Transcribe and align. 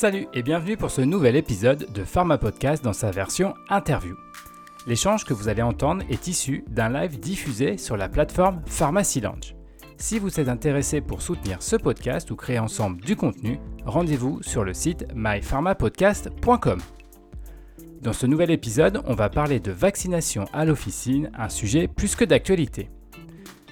Salut 0.00 0.28
et 0.32 0.42
bienvenue 0.42 0.78
pour 0.78 0.90
ce 0.90 1.02
nouvel 1.02 1.36
épisode 1.36 1.92
de 1.92 2.04
Pharma 2.04 2.38
Podcast 2.38 2.82
dans 2.82 2.94
sa 2.94 3.10
version 3.10 3.52
interview. 3.68 4.16
L'échange 4.86 5.26
que 5.26 5.34
vous 5.34 5.48
allez 5.48 5.60
entendre 5.60 6.04
est 6.08 6.26
issu 6.26 6.64
d'un 6.70 6.88
live 6.88 7.20
diffusé 7.20 7.76
sur 7.76 7.98
la 7.98 8.08
plateforme 8.08 8.62
Pharmacy 8.64 9.20
Lounge. 9.20 9.54
Si 9.98 10.18
vous 10.18 10.40
êtes 10.40 10.48
intéressé 10.48 11.02
pour 11.02 11.20
soutenir 11.20 11.62
ce 11.62 11.76
podcast 11.76 12.30
ou 12.30 12.36
créer 12.36 12.58
ensemble 12.58 13.02
du 13.02 13.14
contenu, 13.14 13.60
rendez-vous 13.84 14.42
sur 14.42 14.64
le 14.64 14.72
site 14.72 15.04
mypharmapodcast.com. 15.14 16.80
Dans 18.00 18.14
ce 18.14 18.24
nouvel 18.24 18.52
épisode, 18.52 19.02
on 19.04 19.14
va 19.14 19.28
parler 19.28 19.60
de 19.60 19.70
vaccination 19.70 20.46
à 20.54 20.64
l'officine, 20.64 21.30
un 21.36 21.50
sujet 21.50 21.88
plus 21.88 22.16
que 22.16 22.24
d'actualité. 22.24 22.88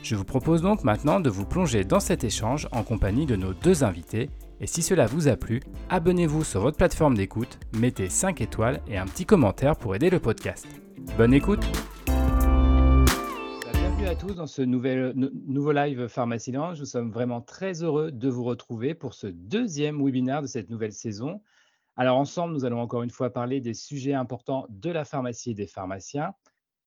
Je 0.02 0.14
vous 0.14 0.24
propose 0.24 0.60
donc 0.60 0.84
maintenant 0.84 1.20
de 1.20 1.30
vous 1.30 1.46
plonger 1.46 1.84
dans 1.84 2.00
cet 2.00 2.22
échange 2.22 2.68
en 2.72 2.82
compagnie 2.82 3.24
de 3.24 3.36
nos 3.36 3.54
deux 3.54 3.82
invités. 3.82 4.28
Et 4.60 4.66
si 4.66 4.82
cela 4.82 5.06
vous 5.06 5.28
a 5.28 5.36
plu, 5.36 5.60
abonnez-vous 5.88 6.42
sur 6.42 6.60
votre 6.60 6.76
plateforme 6.76 7.16
d'écoute, 7.16 7.60
mettez 7.76 8.08
5 8.08 8.40
étoiles 8.40 8.82
et 8.88 8.98
un 8.98 9.06
petit 9.06 9.24
commentaire 9.24 9.76
pour 9.76 9.94
aider 9.94 10.10
le 10.10 10.18
podcast. 10.18 10.66
Bonne 11.16 11.32
écoute 11.32 11.64
Bienvenue 13.72 14.08
à 14.08 14.16
tous 14.16 14.34
dans 14.34 14.48
ce 14.48 14.62
nouvel, 14.62 15.14
nouveau 15.46 15.70
live 15.70 16.08
Pharmacie 16.08 16.50
Nous 16.50 16.84
sommes 16.86 17.12
vraiment 17.12 17.40
très 17.40 17.84
heureux 17.84 18.10
de 18.10 18.28
vous 18.28 18.42
retrouver 18.42 18.94
pour 18.94 19.14
ce 19.14 19.28
deuxième 19.28 20.04
webinaire 20.04 20.42
de 20.42 20.48
cette 20.48 20.70
nouvelle 20.70 20.92
saison. 20.92 21.40
Alors 21.96 22.18
ensemble, 22.18 22.52
nous 22.52 22.64
allons 22.64 22.80
encore 22.80 23.04
une 23.04 23.10
fois 23.10 23.30
parler 23.30 23.60
des 23.60 23.74
sujets 23.74 24.14
importants 24.14 24.66
de 24.70 24.90
la 24.90 25.04
pharmacie 25.04 25.52
et 25.52 25.54
des 25.54 25.68
pharmaciens. 25.68 26.32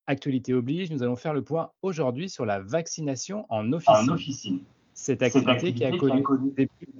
Actualité 0.07 0.53
oblige, 0.53 0.91
nous 0.91 1.03
allons 1.03 1.15
faire 1.15 1.33
le 1.33 1.41
point 1.41 1.71
aujourd'hui 1.83 2.27
sur 2.27 2.45
la 2.45 2.59
vaccination 2.59 3.45
en 3.47 3.71
officine. 3.71 4.59
Cette 5.01 5.23
activité, 5.23 5.73
qui 5.73 5.83
a 5.83 5.97
connu, 5.97 6.23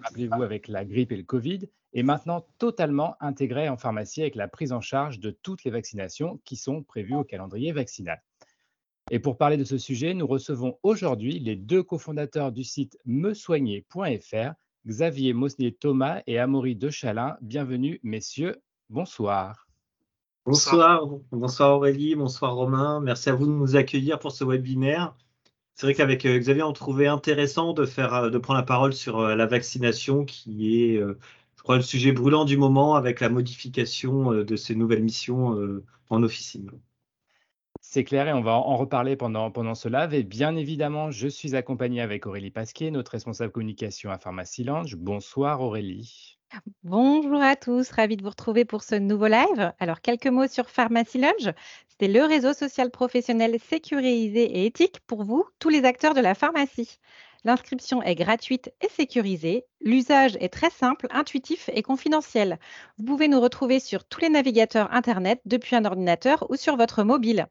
rappelez-vous, 0.04 0.42
avec 0.42 0.68
la 0.68 0.86
grippe 0.86 1.12
et 1.12 1.18
le 1.18 1.24
Covid, 1.24 1.70
est 1.94 2.02
maintenant 2.02 2.44
totalement 2.58 3.16
intégrée 3.20 3.70
en 3.70 3.78
pharmacie 3.78 4.22
avec 4.22 4.34
la 4.34 4.48
prise 4.48 4.72
en 4.74 4.82
charge 4.82 5.20
de 5.20 5.30
toutes 5.30 5.64
les 5.66 5.70
vaccinations 5.70 6.40
qui 6.44 6.56
sont 6.56 6.82
prévues 6.82 7.14
au 7.14 7.24
calendrier 7.24 7.72
vaccinal. 7.72 8.20
Et 9.12 9.20
pour 9.20 9.38
parler 9.38 9.56
de 9.56 9.64
ce 9.64 9.78
sujet, 9.78 10.16
nous 10.16 10.26
recevons 10.26 10.80
aujourd'hui 10.82 11.38
les 11.38 11.56
deux 11.56 11.84
cofondateurs 11.84 12.52
du 12.52 12.64
site 12.64 12.98
mesoigner.fr, 13.06 14.54
Xavier 14.88 15.34
Mosnier-Thomas 15.34 16.24
et 16.26 16.40
Amaury 16.40 16.76
Dechalin. 16.76 17.38
Bienvenue, 17.42 18.00
messieurs. 18.02 18.64
Bonsoir. 18.90 19.68
Bonsoir, 20.48 21.06
bonsoir 21.32 21.76
Aurélie, 21.76 22.16
bonsoir 22.16 22.56
Romain. 22.56 23.00
Merci 23.00 23.30
à 23.30 23.36
vous 23.36 23.46
de 23.46 23.52
nous 23.52 23.76
accueillir 23.76 24.18
pour 24.18 24.32
ce 24.32 24.44
webinaire. 24.44 25.16
C'est 25.76 25.88
vrai 25.88 25.94
qu'avec 25.96 26.26
euh, 26.26 26.38
Xavier, 26.38 26.64
on 26.64 26.74
trouvait 26.74 27.08
intéressant 27.08 27.74
de, 27.74 27.86
faire, 27.86 28.14
euh, 28.14 28.30
de 28.30 28.38
prendre 28.38 28.60
la 28.60 28.66
parole 28.66 28.94
sur 28.94 29.20
euh, 29.20 29.36
la 29.36 29.46
vaccination, 29.46 30.26
qui 30.26 30.84
est, 30.84 31.00
je 31.00 31.64
crois, 31.64 31.78
le 31.78 31.82
sujet 31.82 32.12
brûlant 32.12 32.46
du 32.46 32.58
moment 32.58 32.96
avec 32.96 33.20
la 33.20 33.30
modification 33.30 34.32
de 34.32 34.56
ces 34.56 34.76
nouvelles 34.76 35.04
missions 35.04 35.58
en 36.10 36.24
officine. 36.24 36.72
C'est 37.82 38.04
clair 38.04 38.28
et 38.28 38.34
on 38.34 38.42
va 38.42 38.54
en 38.54 38.78
reparler 38.78 39.16
pendant, 39.16 39.52
pendant 39.52 39.76
ce 39.76 39.90
live. 39.90 40.14
Et 40.14 40.24
bien 40.24 40.56
évidemment, 40.56 41.12
je 41.12 41.28
suis 41.28 41.56
accompagné 41.56 42.02
avec 42.02 42.26
Aurélie 42.26 42.52
Pasquier, 42.52 42.90
notre 42.92 43.12
responsable 43.12 43.52
communication 43.52 44.12
à 44.12 44.18
Pharmacy 44.18 44.64
Lounge. 44.64 44.96
Bonsoir 44.96 45.62
Aurélie. 45.62 46.38
Bonjour 46.84 47.42
à 47.42 47.56
tous, 47.56 47.90
ravi 47.92 48.18
de 48.18 48.24
vous 48.24 48.30
retrouver 48.30 48.66
pour 48.66 48.84
ce 48.84 48.96
nouveau 48.96 49.28
live. 49.28 49.72
Alors, 49.80 50.02
quelques 50.02 50.28
mots 50.28 50.48
sur 50.48 50.70
Pharmacy. 50.70 51.22
C'est 52.02 52.08
le 52.08 52.26
réseau 52.26 52.54
social 52.54 52.90
professionnel 52.90 53.60
sécurisé 53.60 54.42
et 54.42 54.66
éthique 54.66 55.02
pour 55.06 55.24
vous, 55.24 55.46
tous 55.60 55.70
les 55.70 55.84
acteurs 55.84 56.16
de 56.16 56.20
la 56.20 56.34
pharmacie. 56.34 56.98
L'inscription 57.44 58.02
est 58.02 58.16
gratuite 58.16 58.74
et 58.82 58.90
sécurisée. 58.90 59.66
L'usage 59.82 60.36
est 60.40 60.52
très 60.52 60.72
simple, 60.72 61.06
intuitif 61.12 61.70
et 61.72 61.84
confidentiel. 61.84 62.58
Vous 62.98 63.06
pouvez 63.06 63.28
nous 63.28 63.40
retrouver 63.40 63.80
sur 63.80 64.04
tous 64.04 64.20
les 64.20 64.30
navigateurs 64.30 64.92
Internet 64.92 65.42
depuis 65.46 65.76
un 65.76 65.86
ordinateur 65.86 66.50
ou 66.50 66.56
sur 66.56 66.76
votre 66.76 67.04
mobile. 67.04 67.46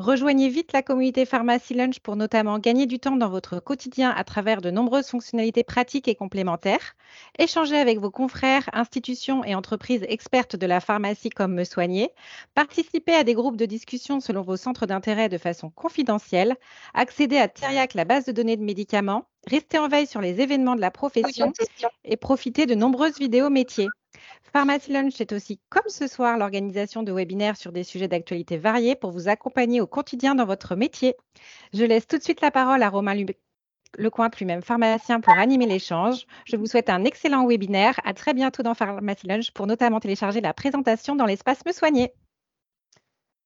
Rejoignez 0.00 0.48
vite 0.48 0.72
la 0.72 0.80
communauté 0.80 1.26
Pharmacy 1.26 1.74
Lunch 1.74 2.00
pour 2.00 2.16
notamment 2.16 2.58
gagner 2.58 2.86
du 2.86 2.98
temps 2.98 3.16
dans 3.16 3.28
votre 3.28 3.60
quotidien 3.60 4.08
à 4.08 4.24
travers 4.24 4.62
de 4.62 4.70
nombreuses 4.70 5.08
fonctionnalités 5.08 5.62
pratiques 5.62 6.08
et 6.08 6.14
complémentaires. 6.14 6.96
Échangez 7.38 7.76
avec 7.76 7.98
vos 7.98 8.10
confrères, 8.10 8.70
institutions 8.72 9.44
et 9.44 9.54
entreprises 9.54 10.06
expertes 10.08 10.56
de 10.56 10.64
la 10.64 10.80
pharmacie 10.80 11.28
comme 11.28 11.52
Me 11.52 11.64
Soigner. 11.64 12.08
Participez 12.54 13.12
à 13.12 13.24
des 13.24 13.34
groupes 13.34 13.58
de 13.58 13.66
discussion 13.66 14.20
selon 14.20 14.40
vos 14.40 14.56
centres 14.56 14.86
d'intérêt 14.86 15.28
de 15.28 15.36
façon 15.36 15.68
confidentielle. 15.68 16.56
Accédez 16.94 17.36
à 17.36 17.48
Theriac, 17.48 17.92
la 17.92 18.06
base 18.06 18.24
de 18.24 18.32
données 18.32 18.56
de 18.56 18.64
médicaments. 18.64 19.26
Restez 19.48 19.78
en 19.78 19.88
veille 19.88 20.06
sur 20.06 20.22
les 20.22 20.40
événements 20.40 20.76
de 20.76 20.80
la 20.80 20.90
profession 20.90 21.52
et 22.04 22.16
profitez 22.16 22.64
de 22.64 22.74
nombreuses 22.74 23.18
vidéos 23.18 23.50
métiers. 23.50 23.88
Pharmacy 24.52 24.92
Lunch 24.92 25.20
est 25.20 25.32
aussi, 25.32 25.60
comme 25.68 25.88
ce 25.88 26.08
soir, 26.08 26.36
l'organisation 26.36 27.04
de 27.04 27.12
webinaires 27.12 27.56
sur 27.56 27.70
des 27.70 27.84
sujets 27.84 28.08
d'actualité 28.08 28.56
variés 28.58 28.96
pour 28.96 29.12
vous 29.12 29.28
accompagner 29.28 29.80
au 29.80 29.86
quotidien 29.86 30.34
dans 30.34 30.44
votre 30.44 30.74
métier. 30.74 31.14
Je 31.72 31.84
laisse 31.84 32.08
tout 32.08 32.18
de 32.18 32.22
suite 32.22 32.40
la 32.40 32.50
parole 32.50 32.82
à 32.82 32.88
Romain 32.88 33.14
Lecointe, 33.96 34.36
lui-même 34.38 34.62
pharmacien, 34.62 35.20
pour 35.20 35.34
animer 35.34 35.66
l'échange. 35.66 36.26
Je 36.46 36.56
vous 36.56 36.66
souhaite 36.66 36.90
un 36.90 37.04
excellent 37.04 37.46
webinaire. 37.46 38.00
À 38.04 38.12
très 38.12 38.34
bientôt 38.34 38.64
dans 38.64 38.74
Pharmacy 38.74 39.28
Lunch 39.28 39.52
pour 39.52 39.68
notamment 39.68 40.00
télécharger 40.00 40.40
la 40.40 40.52
présentation 40.52 41.14
dans 41.14 41.26
l'espace 41.26 41.64
Me 41.64 41.72
Soigner. 41.72 42.12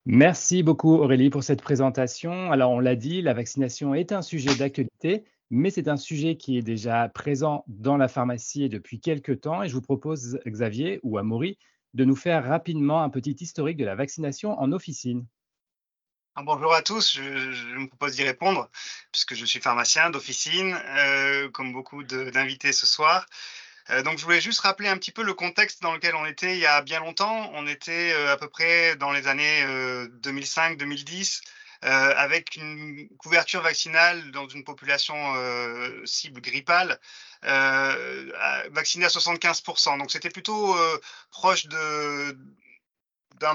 Merci 0.06 0.62
beaucoup 0.62 0.94
Aurélie 0.96 1.28
pour 1.28 1.42
cette 1.44 1.62
présentation. 1.62 2.50
Alors 2.50 2.70
on 2.70 2.80
l'a 2.80 2.96
dit, 2.96 3.20
la 3.20 3.34
vaccination 3.34 3.94
est 3.94 4.12
un 4.12 4.22
sujet 4.22 4.54
d'actualité 4.54 5.24
mais 5.50 5.70
c'est 5.70 5.88
un 5.88 5.96
sujet 5.96 6.36
qui 6.36 6.58
est 6.58 6.62
déjà 6.62 7.08
présent 7.08 7.64
dans 7.68 7.96
la 7.96 8.08
pharmacie 8.08 8.68
depuis 8.68 9.00
quelques 9.00 9.42
temps 9.42 9.62
et 9.62 9.68
je 9.68 9.74
vous 9.74 9.82
propose, 9.82 10.38
Xavier 10.46 11.00
ou 11.02 11.18
Amaury, 11.18 11.58
de 11.94 12.04
nous 12.04 12.16
faire 12.16 12.44
rapidement 12.44 13.02
un 13.02 13.10
petit 13.10 13.36
historique 13.40 13.76
de 13.76 13.84
la 13.84 13.94
vaccination 13.94 14.58
en 14.58 14.72
officine. 14.72 15.26
Ah, 16.36 16.42
bonjour 16.42 16.74
à 16.74 16.82
tous, 16.82 17.14
je, 17.14 17.20
me 17.78 17.86
propose 17.86 18.16
d'y 18.16 18.24
répondre 18.24 18.68
puisque 19.12 19.34
je 19.34 19.44
suis 19.44 19.60
pharmacien 19.60 20.10
d'officine, 20.10 20.74
euh, 20.74 21.48
comme 21.50 21.72
beaucoup 21.72 22.02
d'invités 22.02 22.72
ce 22.72 22.86
soir. 22.86 23.24
Euh, 23.90 24.02
donc, 24.02 24.18
je 24.18 24.24
voulais 24.24 24.40
juste 24.40 24.60
rappeler 24.60 24.88
un 24.88 24.96
petit 24.96 25.12
peu 25.12 25.22
le 25.22 25.34
contexte 25.34 25.82
dans 25.82 25.92
lequel 25.92 26.16
on 26.16 26.26
était 26.26 26.54
il 26.54 26.58
y 26.58 26.66
a 26.66 26.82
bien 26.82 26.98
longtemps. 26.98 27.52
On 27.54 27.68
était 27.68 28.12
euh, 28.14 28.32
à 28.32 28.36
peu 28.36 28.48
près 28.48 28.96
dans 28.96 29.12
les 29.12 29.28
années 29.28 29.64
2005-2010 30.22 31.42
euh, 31.84 32.14
avec 32.16 32.56
une 32.56 33.08
couverture 33.18 33.60
vaccinale 33.60 34.30
dans 34.30 34.48
une 34.48 34.64
population 34.64 35.34
euh, 35.36 36.00
cible 36.06 36.40
grippale 36.40 36.98
euh, 37.44 38.32
vaccinée 38.70 39.04
à 39.04 39.08
75%. 39.08 39.98
Donc 39.98 40.10
c'était 40.10 40.30
plutôt 40.30 40.74
proche 41.30 41.66
d'un 41.66 42.34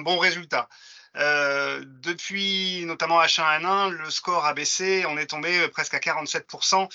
bon 0.02 0.20
résultat. 0.20 0.70
depuis 1.16 2.86
notamment 2.86 3.20
H1N1, 3.20 3.90
le 3.90 4.12
score 4.12 4.46
a 4.46 4.54
baissé, 4.54 5.06
on 5.08 5.18
est 5.18 5.28
tombé 5.28 5.68
presque 5.70 5.96
à 5.96 6.00
47%. 6.00 6.88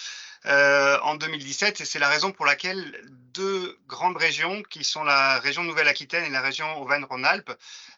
Euh, 0.46 0.98
en 1.00 1.14
2017 1.14 1.80
et 1.80 1.84
c'est 1.84 1.98
la 1.98 2.08
raison 2.08 2.30
pour 2.30 2.44
laquelle 2.44 3.00
deux 3.32 3.78
grandes 3.88 4.18
régions, 4.18 4.62
qui 4.62 4.84
sont 4.84 5.02
la 5.02 5.38
région 5.40 5.62
Nouvelle-Aquitaine 5.64 6.24
et 6.24 6.30
la 6.30 6.42
région 6.42 6.80
Auvergne-Rhône-Alpes, 6.82 7.52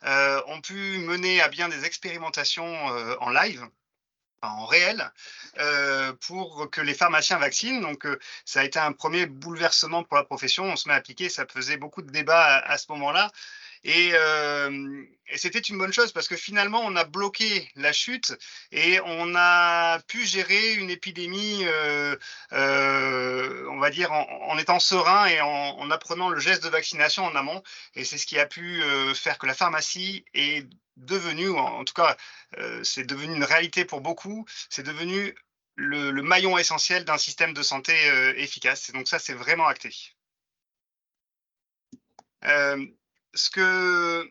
euh, 0.04 0.40
ont 0.46 0.60
pu 0.60 0.98
mener 0.98 1.40
à 1.40 1.48
bien 1.48 1.68
des 1.68 1.84
expérimentations 1.84 2.90
euh, 2.90 3.16
en 3.20 3.30
live 3.30 3.66
en 4.42 4.66
réel 4.66 5.10
pour 6.20 6.70
que 6.70 6.80
les 6.80 6.94
pharmaciens 6.94 7.38
vaccinent. 7.38 7.80
Donc, 7.80 8.06
ça 8.44 8.60
a 8.60 8.64
été 8.64 8.78
un 8.78 8.92
premier 8.92 9.26
bouleversement 9.26 10.04
pour 10.04 10.16
la 10.16 10.22
profession. 10.22 10.64
On 10.64 10.76
se 10.76 10.88
met 10.88 10.94
à 10.94 10.98
appliquer. 10.98 11.28
Ça 11.30 11.46
faisait 11.46 11.78
beaucoup 11.78 12.02
de 12.02 12.10
débats 12.12 12.58
à 12.58 12.78
ce 12.78 12.86
moment-là. 12.92 13.32
Euh, 13.86 15.04
et, 15.28 15.38
c'était 15.38 15.58
une 15.60 15.78
bonne 15.78 15.92
chose 15.92 16.12
parce 16.12 16.28
que 16.28 16.36
finalement, 16.36 16.80
on 16.84 16.96
a 16.96 17.04
bloqué 17.04 17.70
la 17.76 17.92
chute 17.92 18.34
et 18.72 19.00
on 19.04 19.34
a 19.36 20.00
pu 20.08 20.24
gérer 20.24 20.74
une 20.74 20.90
épidémie, 20.90 21.64
euh, 21.64 22.16
euh, 22.52 23.66
on 23.70 23.78
va 23.78 23.90
dire, 23.90 24.12
en, 24.12 24.58
étant 24.58 24.80
serein 24.80 25.26
et 25.26 25.40
en, 25.40 25.90
apprenant 25.90 26.30
le 26.30 26.40
geste 26.40 26.64
de 26.64 26.68
vaccination 26.68 27.24
en 27.24 27.34
amont. 27.34 27.62
Et 27.94 28.04
c'est 28.04 28.18
ce 28.18 28.26
qui 28.26 28.38
a 28.38 28.46
pu 28.46 28.82
faire 29.14 29.38
que 29.38 29.46
la 29.46 29.54
pharmacie 29.54 30.24
est 30.34 30.66
devenue, 30.96 31.50
en, 31.50 31.84
tout 31.84 31.94
cas, 31.94 32.16
c'est 32.82 33.04
devenu 33.04 33.34
une 33.34 33.44
réalité 33.44 33.84
pour 33.84 34.00
beaucoup, 34.00 34.46
c'est 34.70 34.82
devenu 34.82 35.34
le, 35.76 36.10
maillon 36.22 36.58
essentiel 36.58 37.04
d'un 37.04 37.18
système 37.18 37.52
de 37.54 37.62
santé 37.62 37.94
efficace. 38.36 38.88
Et 38.88 38.92
donc 38.92 39.08
ça, 39.08 39.18
c'est 39.18 39.34
vraiment 39.34 39.66
acté 39.66 39.90
ce 43.36 43.50
que 43.50 44.28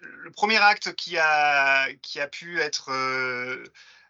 le 0.00 0.30
premier 0.30 0.58
acte 0.58 0.94
qui 0.94 1.18
a, 1.18 1.88
qui 2.02 2.20
a 2.20 2.26
pu 2.28 2.60
être 2.60 2.90
euh, 2.90 3.64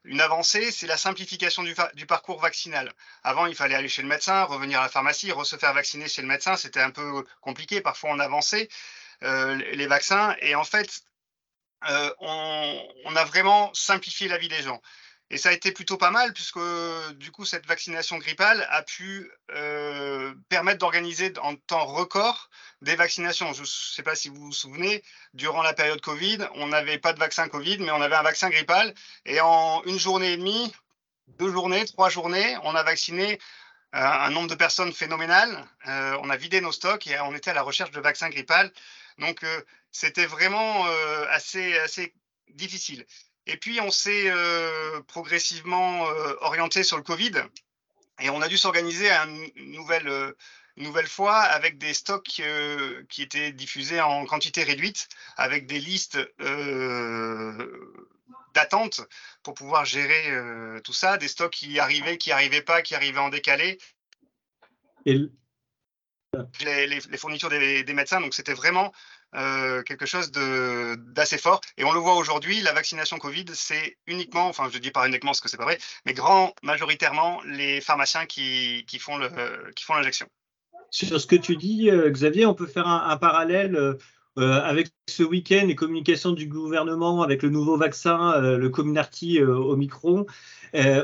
une 0.05 0.21
avancée, 0.21 0.71
c'est 0.71 0.87
la 0.87 0.97
simplification 0.97 1.63
du, 1.63 2.07
parcours 2.07 2.41
vaccinal. 2.41 2.93
Avant, 3.23 3.47
il 3.47 3.55
fallait 3.55 3.75
aller 3.75 3.89
chez 3.89 4.03
le 4.03 4.09
médecin, 4.09 4.45
revenir 4.45 4.81
à 4.81 4.85
la 4.85 4.89
pharmacie, 4.89 5.33
se 5.45 5.57
faire 5.57 5.75
vacciner 5.75 6.09
chez 6.09 6.23
le 6.23 6.29
médecin. 6.29 6.57
C'était 6.57 6.81
un 6.81 6.91
peu 6.91 7.25
compliqué. 7.41 7.81
Parfois, 7.81 8.11
on 8.11 8.19
avançait 8.21 8.69
euh, 9.25 9.57
les 9.57 9.87
vaccins. 9.87 10.37
Et 10.41 10.55
en 10.55 10.65
fait, 10.65 11.03
euh, 11.89 12.11
on, 12.21 13.17
a 13.17 13.25
vraiment 13.25 13.73
simplifié 13.75 14.29
la 14.29 14.39
vie 14.39 14.49
des 14.49 14.63
gens. 14.63 14.81
Et 15.31 15.39
ça 15.39 15.49
a 15.49 15.53
été 15.53 15.73
plutôt 15.73 15.97
pas 15.97 16.13
mal 16.13 16.33
puisque 16.33 16.61
du 17.15 17.33
coup 17.33 17.45
cette 17.45 17.67
vaccination 17.67 18.19
grippale 18.19 18.67
a 18.71 18.83
pu 18.83 19.31
euh, 19.51 20.33
permettre 20.49 20.79
d'organiser 20.79 21.33
en 21.43 21.57
temps 21.57 21.85
record 21.85 22.49
des 22.81 22.95
vaccinations. 22.95 23.53
Je 23.53 23.63
ne 23.63 23.67
sais 23.67 24.05
pas 24.05 24.15
si 24.15 24.29
vous 24.29 24.41
vous 24.41 24.53
souvenez, 24.53 25.03
durant 25.35 25.63
la 25.63 25.73
période 25.73 26.01
Covid, 26.01 26.39
on 26.55 26.69
n'avait 26.69 26.99
pas 26.99 27.13
de 27.13 27.19
vaccin 27.19 27.49
Covid, 27.49 27.79
mais 27.79 27.91
on 27.91 28.01
avait 28.01 28.15
un 28.15 28.23
vaccin 28.23 28.51
grippal. 28.51 28.95
Et 29.25 29.41
en 29.41 29.83
une 29.85 29.99
journée 29.99 30.35
et 30.35 30.37
demie, 30.37 30.73
deux 31.39 31.51
journées, 31.51 31.85
trois 31.87 32.09
journées, 32.09 32.57
on 32.63 32.77
a 32.77 32.85
vacciné 32.85 33.41
euh, 33.97 33.99
un 33.99 34.31
nombre 34.31 34.49
de 34.49 34.55
personnes 34.55 34.93
phénoménal. 34.93 35.67
Euh, 35.89 36.17
on 36.23 36.31
a 36.31 36.37
vidé 36.37 36.61
nos 36.61 36.73
stocks 36.73 37.09
et 37.09 37.19
on 37.21 37.35
était 37.35 37.51
à 37.51 37.55
la 37.55 37.63
recherche 37.63 37.91
de 37.91 38.01
vaccins 38.01 38.31
grippal. 38.31 38.73
Donc 39.19 39.45
c'était 39.91 40.27
vraiment 40.27 40.85
assez, 41.31 41.77
assez 41.79 42.15
difficile. 42.51 43.07
Et 43.47 43.57
puis, 43.57 43.81
on 43.81 43.91
s'est 43.91 44.31
euh, 44.31 45.01
progressivement 45.03 46.09
euh, 46.09 46.35
orienté 46.41 46.83
sur 46.83 46.97
le 46.97 47.03
Covid 47.03 47.33
et 48.21 48.31
on 48.31 48.43
a 48.43 48.49
dû 48.49 48.57
s'organiser 48.57 49.09
une 49.11 49.71
nouvelle, 49.71 50.09
euh, 50.09 50.33
nouvelle 50.77 51.07
fois 51.07 51.37
avec 51.37 51.79
des 51.79 51.95
stocks 51.95 52.43
qui 53.09 53.23
étaient 53.23 53.53
diffusés 53.53 54.01
en 54.01 54.25
quantité 54.27 54.65
réduite, 54.65 55.09
avec 55.37 55.67
des 55.67 55.79
listes 55.79 56.19
d'attente 58.55 59.03
pour 59.43 59.55
pouvoir 59.55 59.85
gérer 59.85 60.33
tout 60.83 60.95
ça, 60.95 61.19
des 61.19 61.29
stocks 61.29 61.53
qui 61.53 61.79
arrivaient, 61.79 62.17
qui 62.17 62.31
n'arrivaient 62.31 62.63
pas, 62.63 62.81
qui 62.83 62.95
arrivaient 62.95 63.19
en 63.19 63.29
décalé. 63.29 63.79
Et 65.05 65.29
les, 66.87 67.01
fournitures 67.19 67.51
des, 67.51 67.85
des 67.85 67.95
médecins. 67.95 68.21
Donc, 68.21 68.35
c'était 68.35 68.55
vraiment 68.55 68.93
euh, 69.37 69.83
quelque 69.83 70.07
chose 70.07 70.31
d'assez 70.33 71.39
fort. 71.39 71.61
Et 71.77 71.85
on 71.85 71.93
le 71.93 72.01
voit 72.01 72.15
aujourd'hui, 72.15 72.63
la 72.63 72.73
vaccination 72.73 73.19
Covid, 73.19 73.45
c'est 73.53 73.97
uniquement, 74.07 74.49
enfin 74.49 74.69
je 74.73 74.79
dis 74.79 74.91
pas 74.91 75.07
uniquement 75.07 75.31
parce 75.31 75.41
que 75.41 75.49
c'est 75.49 75.57
pas 75.57 75.65
vrai, 75.65 75.79
mais 76.07 76.15
grand 76.15 76.55
majoritairement 76.63 77.41
les 77.45 77.81
pharmaciens 77.81 78.27
qui, 78.27 78.85
qui 78.87 78.99
font 78.99 79.19
l'injection. 79.19 80.27
Sur 80.91 81.21
ce 81.21 81.27
que 81.27 81.37
tu 81.37 81.57
dis, 81.57 81.91
euh, 81.91 82.11
Xavier, 82.11 82.47
on 82.47 82.55
peut 82.55 82.67
faire 82.67 82.87
un, 82.89 83.17
parallèle 83.19 83.77
euh, 83.77 83.97
avec 84.37 84.89
ce 85.09 85.23
week-end, 85.23 85.65
les 85.67 85.75
communications 85.75 86.33
du 86.33 86.47
gouvernement 86.47 87.23
avec 87.23 87.43
le 87.43 87.51
nouveau 87.51 87.77
vaccin, 87.77 88.41
le 88.41 88.69
Comirnaty 88.69 89.43
Omicron, 89.43 90.27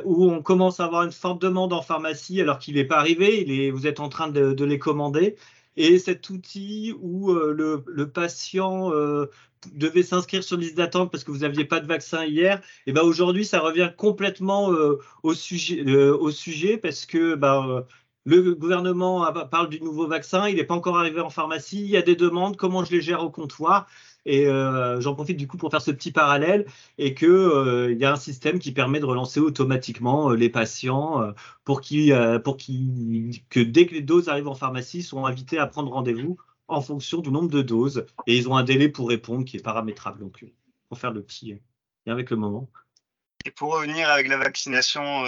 où 0.04 0.30
on 0.30 0.42
commence 0.42 0.80
à 0.80 0.84
avoir 0.84 1.02
une 1.02 1.12
forte 1.12 1.40
demande 1.40 1.72
en 1.72 1.82
pharmacie 1.82 2.40
alors 2.40 2.58
qu'il 2.58 2.76
n'est 2.76 2.84
pas 2.84 2.98
arrivé. 2.98 3.42
Il 3.42 3.50
est, 3.60 3.70
vous 3.70 3.86
êtes 3.86 4.00
en 4.00 4.08
train 4.08 4.28
de 4.28 4.64
les 4.64 4.78
commander. 4.78 5.36
Et 5.76 5.98
cet 5.98 6.28
outil 6.30 6.94
où 7.00 7.30
euh, 7.30 7.52
le, 7.86 8.10
patient 8.10 8.92
euh, 8.92 9.26
devait 9.74 10.02
s'inscrire 10.02 10.44
sur 10.44 10.56
liste 10.56 10.76
d'attente 10.76 11.10
parce 11.10 11.24
que 11.24 11.30
vous 11.30 11.38
n'aviez 11.38 11.64
pas 11.64 11.80
de 11.80 11.86
vaccin 11.86 12.24
hier, 12.24 12.58
et 12.58 12.90
eh 12.90 12.92
ben 12.92 13.02
aujourd'hui, 13.02 13.44
ça 13.44 13.60
revient 13.60 13.90
complètement 13.96 14.72
euh, 14.72 14.98
au, 15.22 15.32
sujet, 15.34 16.76
parce 16.76 17.06
que 17.06 17.34
ben, 17.34 17.84
le 18.24 18.54
gouvernement 18.54 19.32
parle 19.50 19.68
du 19.68 19.80
nouveau 19.80 20.06
vaccin, 20.06 20.48
il 20.48 20.56
n'est 20.56 20.64
pas 20.64 20.74
encore 20.74 20.98
arrivé 20.98 21.20
en 21.20 21.30
pharmacie, 21.30 21.80
il 21.80 21.90
y 21.90 21.96
a 21.96 22.02
des 22.02 22.16
demandes, 22.16 22.56
comment 22.56 22.84
je 22.84 22.92
les 22.92 23.00
gère 23.00 23.22
au 23.24 23.30
comptoir? 23.30 23.88
Et 24.24 24.46
euh, 24.46 25.00
j'en 25.00 25.14
profite 25.14 25.36
du 25.36 25.48
coup 25.48 25.56
pour 25.56 25.70
faire 25.70 25.82
ce 25.82 25.90
petit 25.90 26.12
parallèle 26.12 26.66
et 26.98 27.14
qu'il 27.14 27.28
euh, 27.28 27.92
y 27.94 28.04
a 28.04 28.12
un 28.12 28.16
système 28.16 28.58
qui 28.58 28.72
permet 28.72 29.00
de 29.00 29.04
relancer 29.04 29.40
automatiquement 29.40 30.30
euh, 30.30 30.36
les 30.36 30.48
patients 30.48 31.32
pour, 31.64 31.80
pour 32.44 32.56
que 32.56 33.60
dès 33.60 33.86
que 33.86 33.94
les 33.94 34.02
doses 34.02 34.28
arrivent 34.28 34.48
en 34.48 34.54
pharmacie, 34.54 35.02
sont 35.02 35.26
invités 35.26 35.58
à 35.58 35.66
prendre 35.66 35.90
rendez-vous 35.92 36.36
en 36.68 36.80
fonction 36.80 37.20
du 37.20 37.30
nombre 37.30 37.50
de 37.50 37.62
doses 37.62 38.06
et 38.26 38.36
ils 38.36 38.48
ont 38.48 38.56
un 38.56 38.64
délai 38.64 38.88
pour 38.88 39.08
répondre 39.08 39.44
qui 39.44 39.56
est 39.56 39.62
paramétrable. 39.62 40.20
Donc, 40.20 40.44
pour 40.88 40.98
faire 40.98 41.12
le 41.12 41.22
petit 41.22 41.60
lien 42.06 42.12
avec 42.12 42.30
le 42.30 42.36
moment. 42.36 42.70
Et 43.44 43.50
pour 43.50 43.74
revenir 43.74 44.08
avec 44.08 44.28
la 44.28 44.36
vaccination 44.36 45.24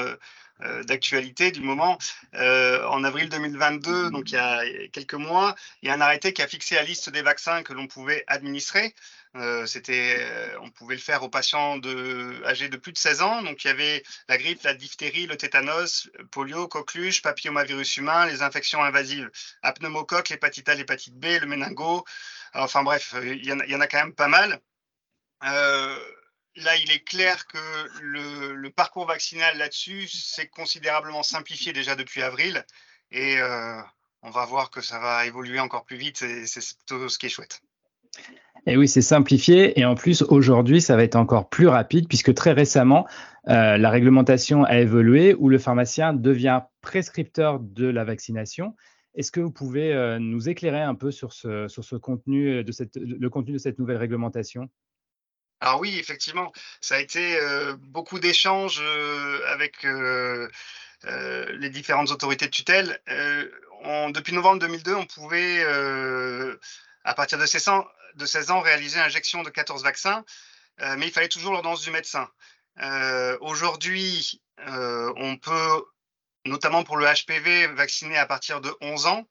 d'actualité 0.61 1.51
du 1.51 1.61
moment. 1.61 1.99
Euh, 2.35 2.87
en 2.87 3.05
avril 3.05 3.29
2022, 3.29 4.11
donc 4.11 4.31
il 4.31 4.35
y 4.35 4.39
a 4.39 4.63
quelques 4.93 5.15
mois, 5.15 5.55
il 5.83 5.89
y 5.89 5.91
a 5.91 5.95
un 5.95 6.01
arrêté 6.01 6.33
qui 6.33 6.43
a 6.43 6.49
fixé 6.49 6.77
la 6.77 6.83
liste 6.83 7.11
des 7.11 7.23
vaccins 7.23 7.63
que 7.63 7.73
l'on 7.73 7.87
pouvait 7.87 8.25
administrer. 8.27 8.95
Euh, 9.37 9.67
c'était, 9.67 10.25
on 10.61 10.71
pouvait 10.71 10.95
le 10.95 11.01
faire 11.01 11.25
aux 11.25 11.29
patients 11.29 11.77
de, 11.79 12.41
âgés 12.47 12.69
de 12.69 12.77
plus 12.77 12.93
de 12.93 12.99
16 12.99 13.23
ans. 13.23 13.43
Donc, 13.43 13.65
il 13.65 13.69
y 13.69 13.71
avait 13.71 14.05
la 14.29 14.39
grippe, 14.39 14.63
la 14.63 14.75
diphtérie, 14.75 15.27
le 15.27 15.37
tétanos, 15.37 16.09
polio, 16.31 16.69
coqueluche, 16.69 17.21
papillomavirus 17.21 17.97
humain, 17.97 18.27
les 18.27 18.43
infections 18.43 18.83
invasives 18.83 19.31
à 19.63 19.73
pneumocoque, 19.73 20.29
l'hépatite 20.29 20.69
A, 20.69 20.75
l'hépatite 20.77 21.15
B, 21.19 21.25
le 21.41 21.47
méningo. 21.47 22.05
Enfin 22.55 22.85
bref, 22.85 23.15
il 23.23 23.45
y, 23.45 23.53
en 23.53 23.59
a, 23.59 23.65
il 23.65 23.73
y 23.73 23.77
en 23.77 23.81
a 23.81 23.89
quand 23.89 23.99
même 23.99 24.15
pas 24.15 24.29
mal. 24.29 24.61
Euh, 25.45 25.99
Là, 26.57 26.77
il 26.77 26.91
est 26.93 27.03
clair 27.03 27.47
que 27.47 27.59
le, 28.01 28.69
parcours 28.71 29.07
vaccinal 29.07 29.59
là-dessus 29.59 30.07
s'est 30.09 30.47
considérablement 30.49 31.23
simplifié 31.23 31.73
déjà 31.73 31.97
depuis 31.97 32.23
avril 32.23 32.65
et 33.11 33.39
euh, 33.39 33.81
on 34.23 34.31
va 34.31 34.47
voir 34.47 34.71
que 34.71 34.81
ça 34.81 34.99
va 35.01 35.27
évoluer 35.27 35.59
encore 35.59 35.85
plus 35.85 35.97
vite 35.97 36.25
c'est 36.47 36.77
plutôt 36.77 37.09
ce 37.09 37.19
qui 37.19 37.27
est 37.27 37.31
chouette. 37.31 37.61
Et 38.67 38.77
oui, 38.77 38.89
c'est 38.89 39.03
simplifié. 39.03 39.79
Et 39.79 39.85
en 39.85 39.95
plus, 39.95 40.23
aujourd'hui, 40.23 40.81
ça 40.81 40.97
va 40.97 41.03
être 41.03 41.17
encore 41.17 41.49
plus 41.49 41.67
rapide 41.67 42.09
puisque 42.09 42.33
très 42.35 42.53
récemment, 42.53 43.07
euh, 43.49 43.77
la 43.77 43.91
réglementation 43.91 44.65
a 44.65 44.79
évolué 44.79 45.35
où 45.35 45.49
le 45.49 45.59
pharmacien 45.59 46.15
devient 46.15 46.63
prescripteur 46.81 47.59
de 47.61 47.87
la 47.87 48.05
vaccination. 48.05 48.75
Est-ce 49.17 49.33
que 49.33 49.41
vous 49.41 49.51
pouvez 49.51 49.93
euh, 49.93 50.19
nous 50.19 50.49
éclairer 50.49 50.81
un 50.81 50.95
peu 50.95 51.11
sur 51.11 51.31
le 51.45 51.99
contenu 51.99 52.65
de 52.65 52.73
cette 53.59 53.79
nouvelle 53.79 53.99
réglementation? 53.99 54.71
Alors 55.61 55.81
oui, 55.81 55.99
effectivement, 55.99 56.53
ça 56.81 56.97
a 56.97 56.99
été 56.99 57.39
beaucoup 57.79 58.19
d'échanges 58.19 58.83
avec 59.49 59.87
les 61.03 61.71
différentes 61.71 62.11
autorités 62.11 62.47
de 62.47 62.51
tutelle. 62.51 63.01
depuis 64.11 64.33
novembre 64.33 64.61
2002, 64.61 64.95
on 64.95 65.07
pouvait, 65.07 65.65
à 67.05 67.15
partir 67.15 67.39
de 67.39 67.47
16 67.47 67.69
ans, 67.69 67.87
de 68.17 68.27
16 68.27 68.51
ans 68.51 68.61
réaliser 68.61 68.99
l'injection 68.99 69.43
de 69.43 69.51
14 69.51 69.83
vaccins, 69.83 70.25
mais 70.97 71.07
il 71.07 71.13
fallait 71.13 71.29
toujours 71.29 71.53
l'ordonnance 71.53 71.83
du 71.83 71.91
médecin. 71.91 72.29
Aujourd'hui, 73.41 74.41
on 74.59 75.37
peut, 75.37 75.85
notamment 76.45 76.85
pour 76.85 76.97
le 76.97 77.07
HPV, 77.07 77.69
vacciner 77.69 78.19
à 78.19 78.27
partir 78.27 78.61
de 78.61 78.75
11 78.81 79.07
ans. 79.07 79.27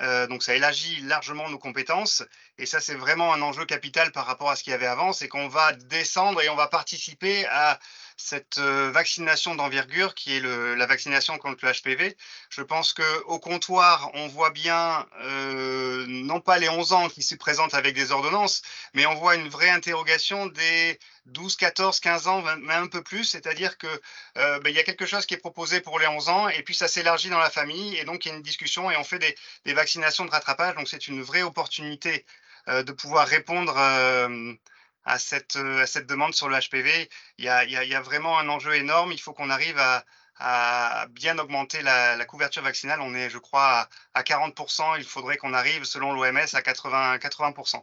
Euh, 0.00 0.26
donc 0.26 0.42
ça 0.42 0.54
élargit 0.54 1.00
largement 1.02 1.48
nos 1.48 1.58
compétences. 1.58 2.22
Et 2.58 2.66
ça 2.66 2.80
c'est 2.80 2.94
vraiment 2.94 3.32
un 3.32 3.42
enjeu 3.42 3.64
capital 3.64 4.12
par 4.12 4.26
rapport 4.26 4.50
à 4.50 4.56
ce 4.56 4.62
qu'il 4.62 4.72
y 4.72 4.74
avait 4.74 4.86
avant, 4.86 5.12
c'est 5.12 5.28
qu'on 5.28 5.48
va 5.48 5.72
descendre 5.72 6.42
et 6.42 6.48
on 6.48 6.56
va 6.56 6.68
participer 6.68 7.46
à 7.46 7.78
cette 8.16 8.58
euh, 8.58 8.90
vaccination 8.90 9.54
d'envergure 9.54 10.14
qui 10.14 10.36
est 10.36 10.40
la 10.40 10.86
vaccination 10.86 11.36
contre 11.38 11.66
le 11.66 11.72
HPV. 11.72 12.16
Je 12.48 12.62
pense 12.62 12.92
qu'au 12.92 13.38
comptoir, 13.38 14.10
on 14.14 14.26
voit 14.28 14.50
bien 14.50 15.06
euh, 15.20 16.06
non 16.08 16.40
pas 16.40 16.58
les 16.58 16.68
11 16.68 16.92
ans 16.92 17.08
qui 17.08 17.22
se 17.22 17.34
présentent 17.34 17.74
avec 17.74 17.94
des 17.94 18.12
ordonnances, 18.12 18.62
mais 18.94 19.06
on 19.06 19.14
voit 19.14 19.36
une 19.36 19.48
vraie 19.48 19.68
interrogation 19.68 20.46
des 20.46 20.98
12, 21.26 21.56
14, 21.56 22.00
15 22.00 22.28
ans, 22.28 22.42
même 22.42 22.70
un 22.70 22.86
peu 22.86 23.02
plus, 23.02 23.24
c'est-à-dire 23.24 23.76
que 23.76 23.86
euh, 24.38 24.58
ben, 24.60 24.74
y 24.74 24.78
a 24.78 24.82
quelque 24.82 25.06
chose 25.06 25.26
qui 25.26 25.34
est 25.34 25.38
proposé 25.38 25.80
pour 25.80 25.98
les 25.98 26.06
11 26.06 26.28
ans 26.28 26.48
et 26.48 26.62
puis 26.62 26.74
ça 26.74 26.88
s'élargit 26.88 27.28
dans 27.28 27.38
la 27.38 27.50
famille 27.50 27.96
et 27.96 28.04
donc 28.04 28.24
il 28.24 28.30
y 28.30 28.32
a 28.32 28.34
une 28.34 28.42
discussion 28.42 28.90
et 28.90 28.96
on 28.96 29.04
fait 29.04 29.18
des, 29.18 29.34
des 29.64 29.74
vaccinations 29.74 30.24
de 30.24 30.30
rattrapage. 30.30 30.74
Donc 30.76 30.88
c'est 30.88 31.08
une 31.08 31.22
vraie 31.22 31.42
opportunité 31.42 32.24
de 32.68 32.90
pouvoir 32.90 33.28
répondre 33.28 33.76
à 35.06 35.18
cette, 35.18 35.56
euh, 35.56 35.82
à 35.82 35.86
cette 35.86 36.06
demande 36.06 36.34
sur 36.34 36.48
le 36.48 36.56
HPV. 36.56 37.08
Il 37.38 37.44
y, 37.44 37.48
a, 37.48 37.64
il, 37.64 37.70
y 37.70 37.94
a, 37.94 38.00
vraiment 38.00 38.38
un 38.38 38.48
enjeu 38.48 38.74
énorme. 38.74 39.12
Il 39.12 39.20
faut 39.20 39.32
qu'on 39.32 39.50
arrive 39.50 39.78
à, 39.78 40.04
à, 40.38 41.06
bien 41.10 41.38
augmenter 41.38 41.80
la, 41.80 42.22
couverture 42.26 42.62
vaccinale. 42.62 43.00
On 43.00 43.14
est, 43.14 43.30
je 43.30 43.38
crois, 43.38 43.88
à, 44.14 44.22
40%. 44.22 44.98
Il 44.98 45.04
faudrait 45.04 45.36
qu'on 45.36 45.54
arrive, 45.54 45.84
selon 45.84 46.12
l'OMS, 46.12 46.36
à 46.36 46.60
80%. 46.60 47.18
80%. 47.18 47.82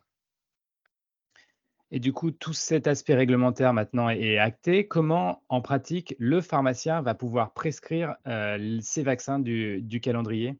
Et 1.91 1.99
du 1.99 2.11
coup, 2.11 2.31
tout 2.31 2.53
cet 2.53 2.87
aspect 2.87 3.13
réglementaire 3.13 3.71
maintenant 3.71 4.09
est 4.09 4.39
acté. 4.39 4.87
Comment, 4.87 5.43
en 5.47 5.61
pratique, 5.61 6.15
le 6.17 6.41
pharmacien 6.41 7.01
va 7.01 7.13
pouvoir 7.13 7.53
prescrire 7.53 8.15
euh, 8.27 8.79
ces 8.81 9.03
vaccins 9.03 9.39
du, 9.39 9.79
du 9.81 10.01
calendrier? 10.01 10.57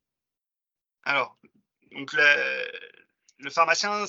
Alors, 1.05 1.35
donc 1.91 2.13
le 3.43 3.49
pharmacien 3.49 4.05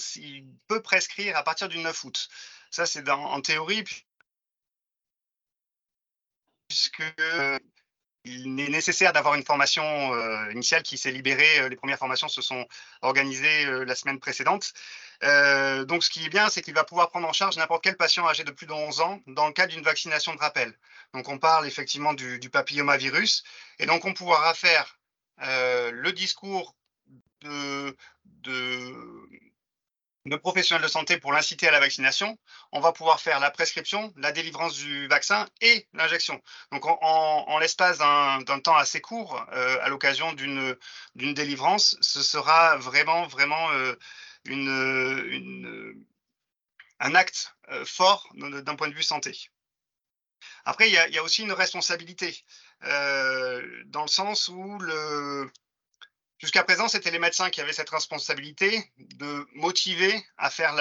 peut 0.69 0.83
prescrire 0.83 1.37
à 1.37 1.43
partir 1.43 1.69
du 1.69 1.79
9 1.79 2.05
août. 2.05 2.29
Ça, 2.71 2.87
c'est 2.87 3.09
en 3.09 3.41
théorie, 3.41 3.85
puisque 6.69 7.03
euh, 7.21 7.59
il 8.25 8.59
est 8.59 8.69
nécessaire 8.69 9.13
d'avoir 9.13 9.35
une 9.35 9.45
formation 9.45 9.85
euh, 10.15 10.51
initiale 10.53 10.83
qui 10.83 10.97
s'est 10.99 11.11
libérée. 11.11 11.61
Euh, 11.61 11.69
les 11.69 11.77
premières 11.77 11.99
formations 11.99 12.29
se 12.29 12.43
sont 12.43 12.67
organisées 13.03 13.85
la 13.85 13.95
semaine 13.95 14.19
précédente. 14.19 14.73
donc, 15.87 16.05
ce 16.05 16.11
qui 16.11 16.25
est 16.25 16.29
bien, 16.29 16.49
c'est 16.49 16.63
qu'il 16.63 16.75
va 16.75 16.85
pouvoir 16.85 17.11
prendre 17.11 17.29
en 17.29 17.33
charge 17.33 17.57
n'importe 17.57 17.85
quel 17.85 17.97
patient 17.97 18.27
âgé 18.29 18.45
de 18.45 18.51
plus 18.51 18.67
de 18.67 18.73
11 18.73 19.01
ans 19.01 19.21
dans 19.27 19.47
le 19.47 19.53
cadre 19.53 19.73
d'une 19.73 19.85
vaccination 19.85 20.35
de 20.35 20.41
rappel. 20.41 20.77
Donc, 21.13 21.29
on 21.29 21.39
parle 21.39 21.67
effectivement 21.67 22.15
du, 22.15 22.39
du 22.39 22.51
papillomavirus. 22.51 23.45
Et 23.79 23.87
donc, 23.87 24.05
on 24.05 24.15
pourra 24.15 24.55
faire 24.55 24.99
le 25.39 26.11
discours 26.13 26.75
de, 27.45 27.97
professionnels 30.37 30.83
de 30.83 30.89
santé 30.89 31.19
pour 31.19 31.33
l'inciter 31.33 31.69
à 31.69 31.71
la 31.71 31.81
vaccination, 31.81 32.39
on 32.73 32.81
va 32.81 32.93
pouvoir 32.93 33.21
faire 33.21 33.41
la 33.41 33.51
prescription, 33.51 34.13
la 34.17 34.33
délivrance 34.33 34.77
du 34.77 35.07
vaccin 35.09 35.47
et 35.61 35.87
l'injection. 35.93 36.41
Donc 36.73 36.85
en, 36.87 37.59
l'espace 37.59 37.99
d'un 37.99 38.61
temps 38.61 38.77
assez 38.77 39.01
court, 39.01 39.45
euh, 39.53 39.79
à 39.83 39.89
l'occasion 39.89 40.33
d'une 40.33 40.77
délivrance, 41.15 41.97
ce 42.01 42.23
sera 42.23 42.77
vraiment, 42.79 43.27
vraiment 43.27 43.71
euh, 43.73 43.95
un 47.01 47.15
acte 47.15 47.55
euh, 47.71 47.85
fort 47.85 48.29
d'un 48.35 48.77
point 48.77 48.89
de 48.89 48.95
vue 48.95 49.03
santé. 49.03 49.51
Après, 50.67 50.89
il 50.89 50.95
y, 50.95 51.19
a 51.19 51.23
aussi 51.23 51.43
une 51.43 51.53
responsabilité, 51.53 52.45
dans 52.81 54.03
le 54.03 54.09
sens 54.09 54.49
où 54.49 54.79
le, 54.79 55.51
Jusqu'à 56.39 56.65
présent, 56.65 56.89
c'était 56.89 57.11
les 57.11 57.19
médecins 57.19 57.49
qui 57.49 57.61
avaient 57.61 57.73
cette 57.73 57.91
responsabilité 57.91 58.93
de 58.99 59.47
motiver 59.55 60.25
à 60.37 60.51
faire 60.51 60.75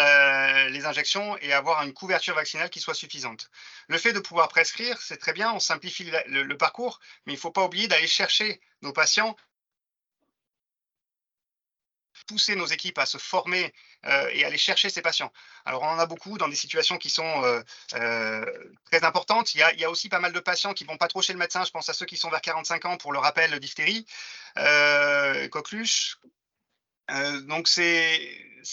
les 0.69 0.86
injections 0.86 1.38
et 1.38 1.53
avoir 1.53 1.83
une 1.83 1.93
couverture 1.93 2.36
vaccinale 2.36 2.69
qui 2.69 2.79
soit 2.79 2.95
suffisante. 2.95 3.50
Le 3.88 3.98
fait 3.98 4.13
de 4.13 4.19
pouvoir 4.19 4.48
prescrire, 4.48 5.00
c'est 5.01 5.17
très 5.17 5.33
bien, 5.33 5.53
on 5.53 5.60
simplifie 5.60 6.12
le 6.27 6.57
parcours, 6.57 7.00
mais 7.25 7.33
il 7.33 7.38
ne 7.38 7.41
faut 7.41 7.51
pas 7.51 7.63
oublier 7.63 7.88
d'aller 7.88 8.07
chercher 8.07 8.62
nos 8.81 8.93
patients 8.93 9.36
pousser 12.27 12.56
nos 12.56 12.65
équipes 12.65 12.98
à 12.98 13.06
se 13.06 13.18
former 13.18 13.74
euh, 14.06 14.30
et 14.34 14.46
aller 14.46 14.58
chercher 14.58 14.89
ces 14.89 15.01
patients. 15.01 15.32
Alors, 15.65 15.84
on 15.84 15.88
en 15.88 16.00
a 16.00 16.06
beaucoup 16.06 16.38
dans 16.38 16.48
des 16.48 16.56
situations 16.56 16.98
qui 16.98 17.10
sont 17.10 17.44
euh, 17.44 17.62
euh, 17.94 18.46
très 18.86 19.03
importantes. 19.03 19.56
Il 19.56 19.60
y, 19.60 19.84
a, 19.84 19.89
aussi 19.89 20.10
pas 20.10 20.20
mal 20.20 20.34
de 20.34 20.39
patients 20.39 20.74
qui 20.74 20.86
vont 20.86 20.98
pas 20.98 21.08
trop 21.08 21.22
chez 21.22 21.34
le 21.34 21.39
médecin. 21.39 21.63
Je 21.63 21.72
pense 21.72 21.89
à 21.89 21.94
ceux 21.94 22.06
qui 22.06 22.18
sont 22.18 22.30
vers 22.30 22.42
45 22.42 22.86
ans 22.86 22.98
pour 22.98 23.13
le 23.13 23.20
rappel 23.20 23.60
diphtérie, 23.60 24.06
coqueluche. 25.51 26.18
donc, 27.44 27.68
c'est 27.68 28.20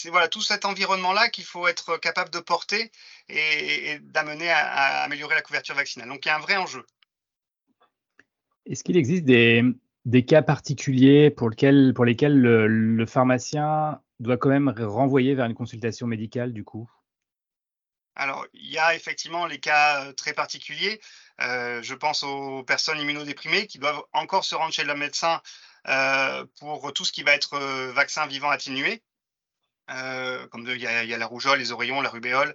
voilà, 0.06 0.28
tout 0.28 0.42
cet 0.42 0.64
environnement-là 0.64 1.28
qu'il 1.28 1.44
faut 1.44 1.66
être 1.66 1.96
capable 1.96 2.30
de 2.30 2.38
porter 2.38 2.90
et, 3.28 3.98
d'amener 4.00 4.50
à 4.50 5.02
améliorer 5.02 5.34
la 5.34 5.42
couverture 5.42 5.74
vaccinale. 5.74 6.08
Donc, 6.08 6.24
il 6.24 6.28
y 6.28 6.32
a 6.32 6.36
un 6.36 6.40
vrai 6.40 6.56
enjeu. 6.56 6.86
Est-ce 8.66 8.84
qu'il 8.84 8.96
existe 8.96 9.24
des, 9.24 9.64
des 10.04 10.24
cas 10.24 10.42
particuliers 10.42 11.30
pour, 11.30 11.50
lesquels, 11.50 11.92
le, 11.92 13.06
pharmacien 13.06 14.00
doit 14.18 14.36
quand 14.36 14.48
même 14.48 14.72
renvoyer 14.78 15.34
vers 15.34 15.46
une 15.46 15.54
consultation 15.54 16.06
médicale 16.06 16.52
du 16.52 16.64
coup? 16.64 16.90
Alors, 18.16 18.46
il 18.52 18.70
y 18.70 18.78
a 18.78 18.94
effectivement 18.94 19.46
les 19.46 19.60
cas 19.60 20.04
euh, 20.04 20.12
très 20.12 20.34
particuliers. 20.34 21.00
Euh, 21.40 21.80
je 21.82 21.94
pense 21.94 22.22
aux 22.22 22.62
personnes 22.64 22.98
immunodéprimées 22.98 23.66
qui 23.66 23.78
doivent 23.78 24.02
encore 24.12 24.44
se 24.44 24.54
rendre 24.54 24.74
chez 24.74 24.84
le 24.84 24.94
médecin 24.94 25.40
euh, 25.88 26.44
pour 26.58 26.92
tout 26.92 27.04
ce 27.04 27.12
qui 27.12 27.22
va 27.22 27.32
être 27.32 27.58
vaccin 27.92 28.26
vivant 28.26 28.50
atténué. 28.50 29.02
comme 29.88 30.66
il 30.66 30.82
y, 30.82 30.86
a, 30.86 31.18
la 31.18 31.26
rougeole, 31.26 31.58
les 31.58 31.72
oreillons, 31.72 32.02
la 32.02 32.10
rubéole. 32.10 32.54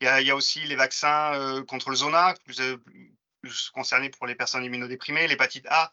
Il 0.00 0.06
y 0.06 0.30
a, 0.30 0.36
aussi 0.36 0.60
les 0.60 0.76
vaccins 0.76 1.62
contre 1.68 1.90
le 1.90 1.96
zona, 1.96 2.34
plus, 2.44 2.60
plus 3.42 3.70
concernés 3.70 4.08
pour 4.08 4.26
les 4.26 4.34
personnes 4.34 4.64
immunodéprimées, 4.64 5.28
l'hépatite 5.28 5.66
A. 5.68 5.90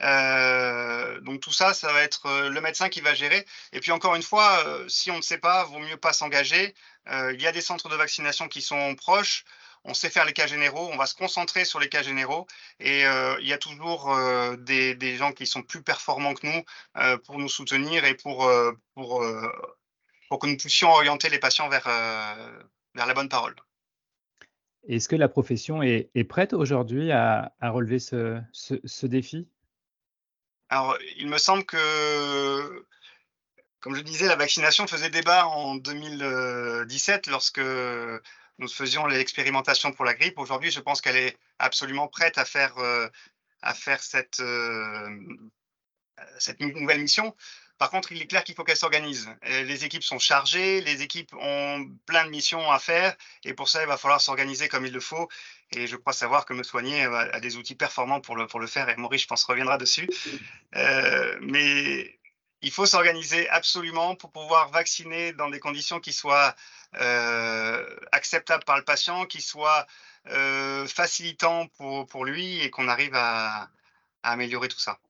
Euh, 0.00 1.20
donc 1.20 1.40
tout 1.40 1.52
ça, 1.52 1.74
ça 1.74 1.92
va 1.92 2.02
être 2.02 2.26
euh, 2.26 2.48
le 2.48 2.60
médecin 2.60 2.88
qui 2.88 3.00
va 3.00 3.14
gérer. 3.14 3.44
Et 3.72 3.80
puis 3.80 3.92
encore 3.92 4.14
une 4.14 4.22
fois, 4.22 4.64
euh, 4.66 4.88
si 4.88 5.10
on 5.10 5.16
ne 5.16 5.22
sait 5.22 5.38
pas, 5.38 5.64
vaut 5.64 5.78
mieux 5.78 5.96
pas 5.96 6.12
s'engager. 6.12 6.74
il 7.06 7.40
y 7.40 7.46
a 7.46 7.52
des 7.52 7.60
centres 7.60 7.88
de 7.88 7.96
vaccination 7.96 8.48
qui 8.48 8.62
sont 8.62 8.94
proches. 8.94 9.44
On 9.84 9.94
sait 9.94 10.10
faire 10.10 10.24
les 10.24 10.32
cas 10.32 10.46
généraux, 10.46 10.88
on 10.92 10.96
va 10.96 11.06
se 11.06 11.16
concentrer 11.16 11.64
sur 11.64 11.80
les 11.80 11.88
cas 11.88 12.02
généraux 12.04 12.46
et 12.78 13.00
il 13.00 13.46
y 13.48 13.52
a 13.52 13.58
toujours 13.58 14.16
des, 14.58 15.16
gens 15.16 15.32
qui 15.32 15.44
sont 15.44 15.62
plus 15.62 15.82
performants 15.82 16.34
que 16.34 16.46
nous 16.46 17.18
pour 17.24 17.38
nous 17.40 17.48
soutenir 17.48 18.04
et 18.04 18.14
pour, 18.14 18.48
pour, 18.94 19.24
pour 20.28 20.38
que 20.38 20.46
nous 20.46 20.56
puissions 20.56 20.92
orienter 20.92 21.28
les 21.30 21.40
patients 21.40 21.68
vers, 21.68 21.88
vers 22.94 23.06
la 23.06 23.14
bonne 23.14 23.28
parole. 23.28 23.56
Est-ce 24.86 25.08
que 25.08 25.16
la 25.16 25.28
profession 25.28 25.82
est, 25.82 26.28
prête 26.28 26.52
aujourd'hui 26.52 27.10
à, 27.10 27.52
relever 27.60 27.98
ce 27.98 29.06
défi? 29.06 29.48
Alors, 30.72 30.96
il 31.18 31.28
me 31.28 31.36
semble 31.36 31.66
que, 31.66 32.86
comme 33.80 33.94
je 33.94 34.00
disais, 34.00 34.26
la 34.26 34.36
vaccination 34.36 34.86
faisait 34.86 35.10
débat 35.10 35.46
en 35.46 35.74
2017 35.74 37.26
lorsque 37.26 37.60
nous 37.60 38.68
faisions 38.68 39.06
l'expérimentation 39.06 39.92
pour 39.92 40.06
la 40.06 40.14
grippe. 40.14 40.38
Aujourd'hui, 40.38 40.70
je 40.70 40.80
pense 40.80 41.02
qu'elle 41.02 41.18
est 41.18 41.36
absolument 41.58 42.08
prête 42.08 42.38
à 42.38 42.46
faire, 42.46 42.78
euh, 42.78 43.06
euh, 44.40 45.08
cette 46.38 46.60
nouvelle 46.60 47.02
mission. 47.02 47.36
Par 47.82 47.90
contre, 47.90 48.12
il 48.12 48.22
est 48.22 48.28
clair 48.28 48.44
qu'il 48.44 48.54
faut 48.54 48.62
qu'elle 48.62 48.76
s'organise. 48.76 49.28
Les 49.42 49.84
équipes 49.84 50.04
sont 50.04 50.20
chargées, 50.20 50.80
les 50.82 51.02
équipes 51.02 51.34
ont 51.34 51.90
plein 52.06 52.24
de 52.24 52.30
missions 52.30 52.70
à 52.70 52.78
faire, 52.78 53.12
et 53.42 53.54
pour 53.54 53.68
ça, 53.68 53.82
il 53.82 53.88
va 53.88 53.96
falloir 53.96 54.20
s'organiser 54.20 54.68
comme 54.68 54.86
il 54.86 54.92
le 54.92 55.00
faut. 55.00 55.28
Et 55.72 55.88
je 55.88 55.96
crois 55.96 56.12
savoir 56.12 56.46
que 56.46 56.52
Me 56.52 56.62
Soigner 56.62 57.02
a 57.06 57.40
des 57.40 57.56
outils 57.56 57.74
performants 57.74 58.20
pour 58.20 58.36
le, 58.36 58.46
pour 58.46 58.60
le 58.60 58.68
faire, 58.68 58.88
et 58.88 58.94
Maurice, 58.94 59.22
je 59.22 59.26
pense, 59.26 59.42
reviendra 59.42 59.78
dessus. 59.78 60.08
Euh, 60.76 61.36
mais 61.40 62.20
il 62.60 62.70
faut 62.70 62.86
s'organiser 62.86 63.48
absolument 63.48 64.14
pour 64.14 64.30
pouvoir 64.30 64.70
vacciner 64.70 65.32
dans 65.32 65.50
des 65.50 65.58
conditions 65.58 65.98
qui 65.98 66.12
soient 66.12 66.54
euh, 67.00 67.84
acceptables 68.12 68.62
par 68.62 68.76
le 68.76 68.84
patient, 68.84 69.26
qui 69.26 69.40
soient 69.40 69.88
euh, 70.28 70.86
facilitants 70.86 71.66
pour, 71.76 72.06
pour 72.06 72.24
lui, 72.24 72.60
et 72.60 72.70
qu'on 72.70 72.86
arrive 72.86 73.16
à 73.16 73.70
améliorer 74.22 74.68
tout 74.68 74.78
ça. 74.78 75.00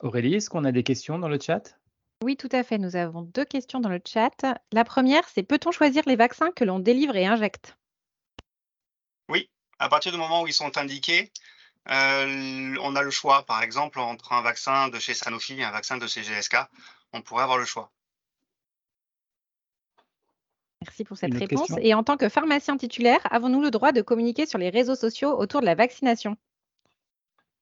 Aurélie, 0.00 0.34
est-ce 0.34 0.48
qu'on 0.48 0.64
a 0.64 0.72
des 0.72 0.82
questions 0.82 1.18
dans 1.18 1.28
le 1.28 1.38
chat? 1.40 1.76
Oui, 2.22 2.36
tout 2.36 2.48
à 2.52 2.62
fait. 2.62 2.78
Nous 2.78 2.96
avons 2.96 3.22
deux 3.22 3.44
questions 3.44 3.80
dans 3.80 3.88
le 3.88 4.00
chat. 4.04 4.44
La 4.72 4.84
première, 4.84 5.28
c'est 5.28 5.42
peut-on 5.42 5.70
choisir 5.70 6.02
les 6.06 6.16
vaccins 6.16 6.50
que 6.50 6.64
l'on 6.64 6.78
délivre 6.78 7.16
et 7.16 7.26
injecte? 7.26 7.76
Oui, 9.28 9.50
à 9.78 9.88
partir 9.88 10.12
du 10.12 10.18
moment 10.18 10.42
où 10.42 10.46
ils 10.46 10.52
sont 10.52 10.76
indiqués, 10.78 11.32
euh, 11.90 12.76
on 12.82 12.96
a 12.96 13.02
le 13.02 13.10
choix. 13.10 13.44
Par 13.44 13.62
exemple, 13.62 13.98
entre 13.98 14.32
un 14.32 14.42
vaccin 14.42 14.88
de 14.88 14.98
chez 14.98 15.14
Sanofi 15.14 15.54
et 15.54 15.64
un 15.64 15.70
vaccin 15.70 15.96
de 15.96 16.06
chez 16.06 16.22
GSK, 16.22 16.56
on 17.12 17.22
pourrait 17.22 17.44
avoir 17.44 17.58
le 17.58 17.64
choix. 17.64 17.90
Merci 20.82 21.04
pour 21.04 21.16
cette 21.16 21.34
réponse. 21.34 21.72
Et 21.80 21.94
en 21.94 22.04
tant 22.04 22.16
que 22.16 22.28
pharmacien 22.28 22.76
titulaire, 22.76 23.20
avons-nous 23.30 23.60
le 23.60 23.70
droit 23.70 23.92
de 23.92 24.02
communiquer 24.02 24.46
sur 24.46 24.58
les 24.58 24.70
réseaux 24.70 24.94
sociaux 24.94 25.36
autour 25.36 25.60
de 25.60 25.66
la 25.66 25.74
vaccination? 25.74 26.36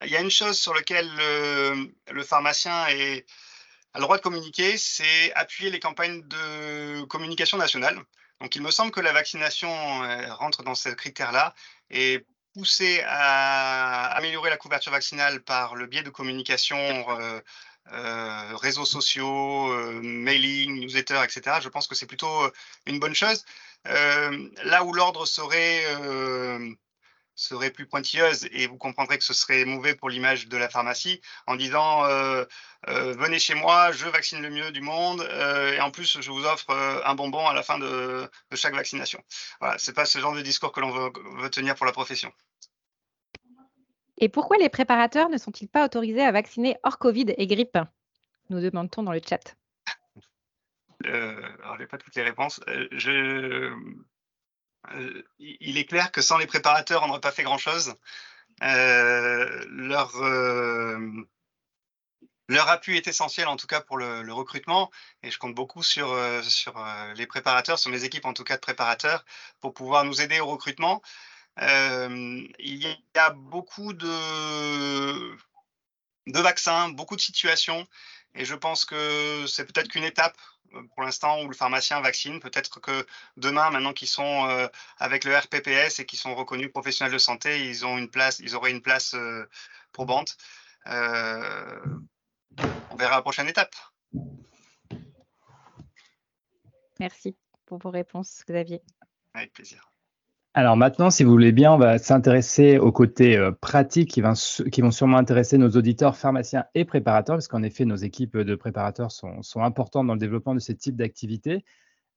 Il 0.05 0.11
y 0.11 0.17
a 0.17 0.21
une 0.21 0.31
chose 0.31 0.59
sur 0.59 0.75
laquelle 0.75 1.11
le, 1.17 2.23
pharmacien 2.25 2.73
a 2.73 2.91
le 2.91 4.01
droit 4.01 4.17
de 4.17 4.23
communiquer, 4.23 4.77
c'est 4.77 5.33
appuyer 5.35 5.71
les 5.71 5.81
campagnes 5.81 6.23
de 6.29 7.05
communication 7.05 7.57
nationale. 7.59 7.99
Donc, 8.41 8.55
il 8.57 8.63
me 8.63 8.71
semble 8.71 8.91
que 8.93 9.01
la 9.01 9.13
vaccination 9.13 9.71
euh, 10.05 10.35
rentre 10.35 10.63
dans 10.63 10.75
ce 10.75 10.91
critère-là 10.91 11.55
et 11.91 12.27
pousser 12.55 13.03
à 13.07 14.09
améliorer 14.17 14.51
la 14.51 14.57
couverture 14.57 14.93
vaccinale 14.93 15.43
par 15.43 15.75
le 15.75 15.87
biais 15.87 16.03
de 16.03 16.11
communication, 16.11 16.77
euh, 16.79 17.41
euh, 17.93 18.57
réseaux 18.57 18.85
sociaux, 18.85 19.69
mailing, 20.03 20.81
newsletter, 20.81 21.23
etc. 21.25 21.59
Je 21.63 21.69
pense 21.69 21.87
que 21.87 21.95
c'est 21.95 22.07
plutôt 22.07 22.51
une 22.87 22.99
bonne 22.99 23.15
chose. 23.15 23.45
là 23.85 24.85
où 24.85 24.93
l'ordre 24.93 25.27
serait 25.27 25.85
serait 27.37 27.71
plus 27.71 27.87
pointilleuse 27.87 28.49
et 28.51 28.67
vous 28.67 28.79
comprendrez 28.79 29.19
que 29.19 29.25
ce 29.25 29.35
serait 29.35 29.65
mauvais 29.67 29.95
pour 29.95 30.09
l'image 30.09 30.49
de 30.49 30.57
la 30.57 30.69
pharmacie 30.69 31.21
en 31.47 31.55
disant 31.55 32.05
euh, 32.07 32.45
euh, 32.89 33.13
venez 33.13 33.39
chez 33.39 33.55
moi, 33.55 33.93
je 33.93 34.09
vaccine 34.09 34.41
le 34.41 34.51
mieux 34.51 34.73
du 34.73 34.81
monde 34.81 35.21
euh, 35.21 35.75
et 35.75 35.81
en 35.81 35.91
plus 35.91 36.21
je 36.21 36.31
vous 36.31 36.45
offre 36.47 36.71
un 37.05 37.15
bonbon 37.15 37.47
à 37.47 37.55
la 37.55 37.63
fin 37.63 37.79
de, 37.79 38.29
chaque 38.55 38.75
vaccination. 38.75 39.23
Voilà, 39.61 39.77
c'est 39.79 39.93
pas 39.93 40.07
ce 40.07 40.19
genre 40.19 40.35
de 40.35 40.41
discours 40.41 40.73
que 40.73 40.81
l'on 40.81 40.91
veut, 40.91 41.51
tenir 41.51 41.75
pour 41.75 41.87
la 41.87 41.93
profession. 41.93 42.33
Et 44.19 44.31
pourquoi 44.31 44.57
les 44.57 44.71
préparateurs 44.71 45.29
ne 45.29 45.37
sont-ils 45.37 45.69
pas 45.69 45.85
autorisés 45.85 46.23
à 46.23 46.33
vacciner 46.33 46.77
hors 46.83 46.99
Covid 46.99 47.35
et 47.37 47.47
grippe? 47.47 47.79
Nous 48.49 48.61
demandons 48.61 49.03
dans 49.03 49.13
le 49.13 49.21
chat. 49.27 49.57
alors, 51.05 51.75
je 51.75 51.81
n'ai 51.81 51.87
pas 51.87 51.99
toutes 51.99 52.15
les 52.15 52.23
réponses. 52.23 52.61
je, 52.93 53.75
il 55.39 55.79
est 55.79 55.85
clair 55.85 56.13
que 56.13 56.23
sans 56.23 56.39
les 56.39 56.47
préparateurs, 56.47 57.03
on 57.03 57.09
n'aurait 57.09 57.21
pas 57.21 57.33
fait 57.33 57.43
grand-chose. 57.43 57.95
Euh, 58.63 59.65
leur, 59.69 60.17
euh, 60.23 61.27
leur 62.49 62.69
appui 62.69 62.97
est 62.97 63.07
essentiel, 63.09 63.49
en 63.49 63.57
tout 63.57 63.67
cas 63.67 63.81
pour 63.81 63.99
le, 63.99 64.33
recrutement, 64.33 64.91
et 65.23 65.31
je 65.31 65.39
compte 65.39 65.55
beaucoup 65.55 65.83
sur, 65.83 66.17
les 67.17 67.27
préparateurs, 67.27 67.79
sur 67.79 67.91
mes 67.91 68.05
équipes 68.05 68.25
en 68.25 68.33
tout 68.33 68.45
cas 68.45 68.57
de 68.57 68.61
préparateurs, 68.61 69.25
pour 69.61 69.75
pouvoir 69.75 70.05
nous 70.05 70.21
aider 70.21 70.41
au 70.41 70.47
recrutement. 70.47 71.03
il 71.61 72.53
y 72.61 73.19
a 73.19 73.31
beaucoup 73.31 73.93
de 73.93 75.37
vaccins, 76.27 76.89
beaucoup 76.91 77.17
de 77.17 77.21
situations, 77.21 77.87
et 78.35 78.45
je 78.45 78.55
pense 78.55 78.85
que 78.85 79.47
c'est 79.47 79.65
peut-être 79.65 79.89
qu'une 79.89 80.05
étape 80.05 80.37
pour 80.95 81.03
l'instant 81.03 81.43
où 81.43 81.49
le 81.49 81.55
pharmacien 81.55 82.01
vaccine. 82.01 82.41
Peut-être 82.41 82.81
que 82.81 83.07
demain, 83.37 83.71
maintenant 83.71 83.93
qu'ils 83.93 84.09
sont 84.09 84.47
euh, 84.49 84.69
avec 84.99 85.25
le 85.25 85.37
RPPS 85.37 86.01
et 86.01 86.07
qu'ils 86.07 86.19
sont 86.19 86.35
reconnus 86.35 86.71
professionnels 86.71 87.13
de 87.13 87.19
santé, 87.19 87.67
ils 87.67 87.85
ont 87.87 87.99
une 87.99 88.11
place, 88.11 88.39
ils 88.41 88.55
auraient 88.57 88.71
une 88.71 88.83
place 88.83 89.15
euh, 89.15 89.49
probante. 89.93 90.37
Euh, 90.87 91.81
on 92.91 92.97
verra 92.97 93.17
la 93.17 93.23
prochaine 93.23 93.49
étape. 93.49 93.75
Merci 96.99 97.37
pour 97.67 97.79
vos 97.79 97.91
réponses, 97.91 98.43
Xavier. 98.47 98.81
Avec 99.35 99.53
plaisir. 99.53 99.91
Alors 100.59 100.79
maintenant, 100.79 101.11
si 101.11 101.23
vous 101.23 101.31
voulez 101.31 101.53
bien, 101.53 101.73
on 101.73 101.77
va 101.77 101.99
s'intéresser 101.99 102.79
aux 102.79 102.91
côtés 102.91 103.37
euh, 103.37 103.53
pratiques 103.53 104.11
qui, 104.11 104.23
vont 104.23 104.35
sûrement 104.91 105.19
intéresser 105.19 105.59
nos 105.59 105.69
auditeurs 105.69 106.17
pharmaciens 106.17 106.65
et 106.75 106.87
préparateurs, 106.87 107.37
parce 107.37 107.47
qu'en 107.47 107.63
effet, 107.63 107.85
nos 107.85 107.97
équipes 107.97 108.39
de 108.39 108.55
préparateurs 108.55 109.13
sont, 109.13 109.43
importantes 109.57 110.07
dans 110.07 110.15
le 110.15 110.19
développement 110.19 110.55
de 110.55 110.59
ce 110.59 110.73
type 110.73 110.97
d'activité. 110.97 111.63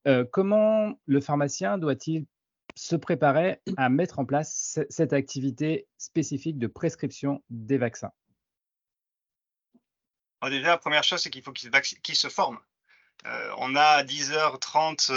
Euh, 0.07 0.23
comment 0.31 0.93
le 1.05 1.19
pharmacien 1.19 1.77
doit-il 1.77 2.27
se 2.75 2.95
préparer 2.95 3.59
à 3.75 3.89
mettre 3.89 4.19
en 4.19 4.25
place 4.25 4.79
cette 4.89 5.11
activité 5.11 5.89
spécifique 5.97 6.57
de 6.57 6.67
prescription 6.67 7.43
des 7.49 7.77
vaccins? 7.77 8.11
Déjà, 10.43 10.67
la 10.67 10.77
première 10.77 11.03
chose, 11.03 11.19
c'est 11.19 11.29
qu'il 11.29 11.43
faut 11.43 11.51
qu'il 11.51 12.15
se 12.15 12.29
forme. 12.29 12.57
Euh, 13.25 13.51
on 13.57 13.75
a 13.75 14.01
10h30 14.03 15.11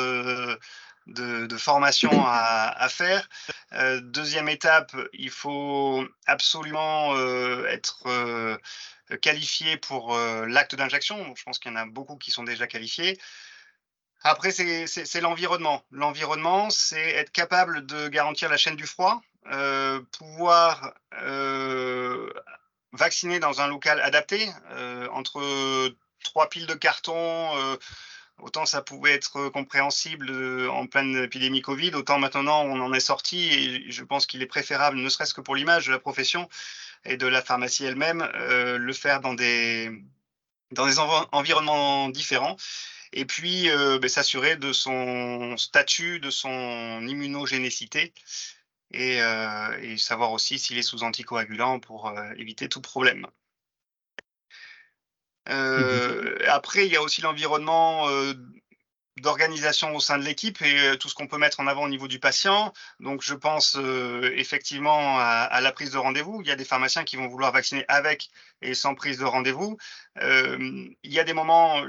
de, 1.06 1.56
formation 1.56 2.10
à, 2.26 2.88
faire. 2.88 3.28
Euh, 3.72 4.00
deuxième 4.00 4.48
étape, 4.48 4.94
il 5.12 5.30
faut 5.30 6.04
absolument 6.26 7.14
euh, 7.14 7.66
être 7.66 8.02
euh, 8.06 8.56
qualifié 9.20 9.76
pour 9.76 10.16
l'acte 10.16 10.74
d'injection. 10.74 11.34
Je 11.36 11.42
pense 11.42 11.58
qu'il 11.58 11.72
y 11.72 11.74
en 11.74 11.78
a 11.78 11.86
beaucoup 11.86 12.16
qui 12.16 12.30
sont 12.30 12.44
déjà 12.44 12.66
qualifiés. 12.66 13.18
Après, 14.22 14.52
c'est 14.52 15.20
l'environnement. 15.20 15.84
L'environnement, 15.90 16.70
c'est 16.70 17.10
être 17.10 17.32
capable 17.32 17.84
de 17.86 18.08
garantir 18.08 18.48
la 18.48 18.56
chaîne 18.56 18.76
du 18.76 18.86
froid, 18.86 19.20
pouvoir 20.12 20.94
vacciner 22.92 23.40
dans 23.40 23.60
un 23.60 23.66
local 23.66 24.00
adapté, 24.00 24.48
entre 25.10 25.92
trois 26.22 26.48
piles 26.48 26.66
de 26.66 26.74
carton 26.74 27.76
autant 28.40 28.66
ça 28.66 28.82
pouvait 28.82 29.12
être 29.12 29.48
compréhensible 29.48 30.30
euh, 30.30 30.70
en 30.70 30.86
pleine 30.86 31.16
épidémie 31.16 31.62
Covid, 31.62 31.94
autant 31.94 32.18
maintenant 32.18 32.62
on 32.62 32.80
en 32.80 32.92
est 32.92 33.00
sorti 33.00 33.48
et 33.52 33.90
je 33.90 34.04
pense 34.04 34.26
qu'il 34.26 34.42
est 34.42 34.46
préférable, 34.46 34.98
ne 34.98 35.08
serait-ce 35.08 35.34
que 35.34 35.40
pour 35.40 35.56
l'image 35.56 35.86
de 35.86 35.92
la 35.92 35.98
profession 35.98 36.48
et 37.04 37.16
de 37.16 37.26
la 37.26 37.42
pharmacie 37.42 37.84
elle-même, 37.84 38.28
euh, 38.34 38.78
le 38.78 38.92
faire 38.92 39.20
dans 39.20 39.34
des, 39.34 39.90
dans 40.72 40.86
des 40.86 40.98
environnements 41.32 42.08
différents. 42.08 42.56
Et 43.12 43.24
puis 43.26 43.68
euh, 43.70 43.98
ben, 43.98 44.08
s'assurer 44.08 44.56
de 44.56 44.72
son 44.72 45.56
statut, 45.56 46.18
de 46.20 46.30
son 46.30 47.06
immunogénécité 47.06 48.14
et 48.94 49.20
savoir 49.96 50.32
aussi 50.32 50.58
s'il 50.58 50.76
est 50.76 50.82
sous 50.82 51.02
anticoagulant 51.02 51.80
pour 51.80 52.12
éviter 52.36 52.68
tout 52.68 52.82
problème. 52.82 53.26
Mmh 55.48 55.52
euh, 55.52 56.38
après, 56.48 56.86
il 56.86 56.92
y 56.92 56.96
a 56.96 57.02
aussi 57.02 57.20
l'environnement 57.20 58.08
euh, 58.08 58.34
d'organisation 59.18 59.94
au 59.94 60.00
sein 60.00 60.16
de 60.18 60.22
l'équipe 60.22 60.62
et 60.62 60.78
euh, 60.78 60.96
tout 60.96 61.08
ce 61.08 61.14
qu'on 61.14 61.26
peut 61.26 61.38
mettre 61.38 61.60
en 61.60 61.66
avant 61.66 61.82
au 61.82 61.88
niveau 61.88 62.08
du 62.08 62.20
patient. 62.20 62.72
Donc, 63.00 63.22
je 63.22 63.34
pense 63.34 63.76
effectivement 64.34 65.18
à, 65.18 65.60
la 65.60 65.72
prise 65.72 65.90
de 65.90 65.98
rendez-vous. 65.98 66.40
Il 66.42 66.48
y 66.48 66.52
a 66.52 66.56
des 66.56 66.64
pharmaciens 66.64 67.04
qui 67.04 67.16
vont 67.16 67.28
vouloir 67.28 67.52
vacciner 67.52 67.84
avec 67.88 68.28
et 68.60 68.74
sans 68.74 68.94
prise 68.94 69.18
de 69.18 69.24
rendez-vous. 69.24 69.76
il 70.20 70.94
y 71.04 71.18
a 71.18 71.24
des 71.24 71.32
moments, 71.32 71.82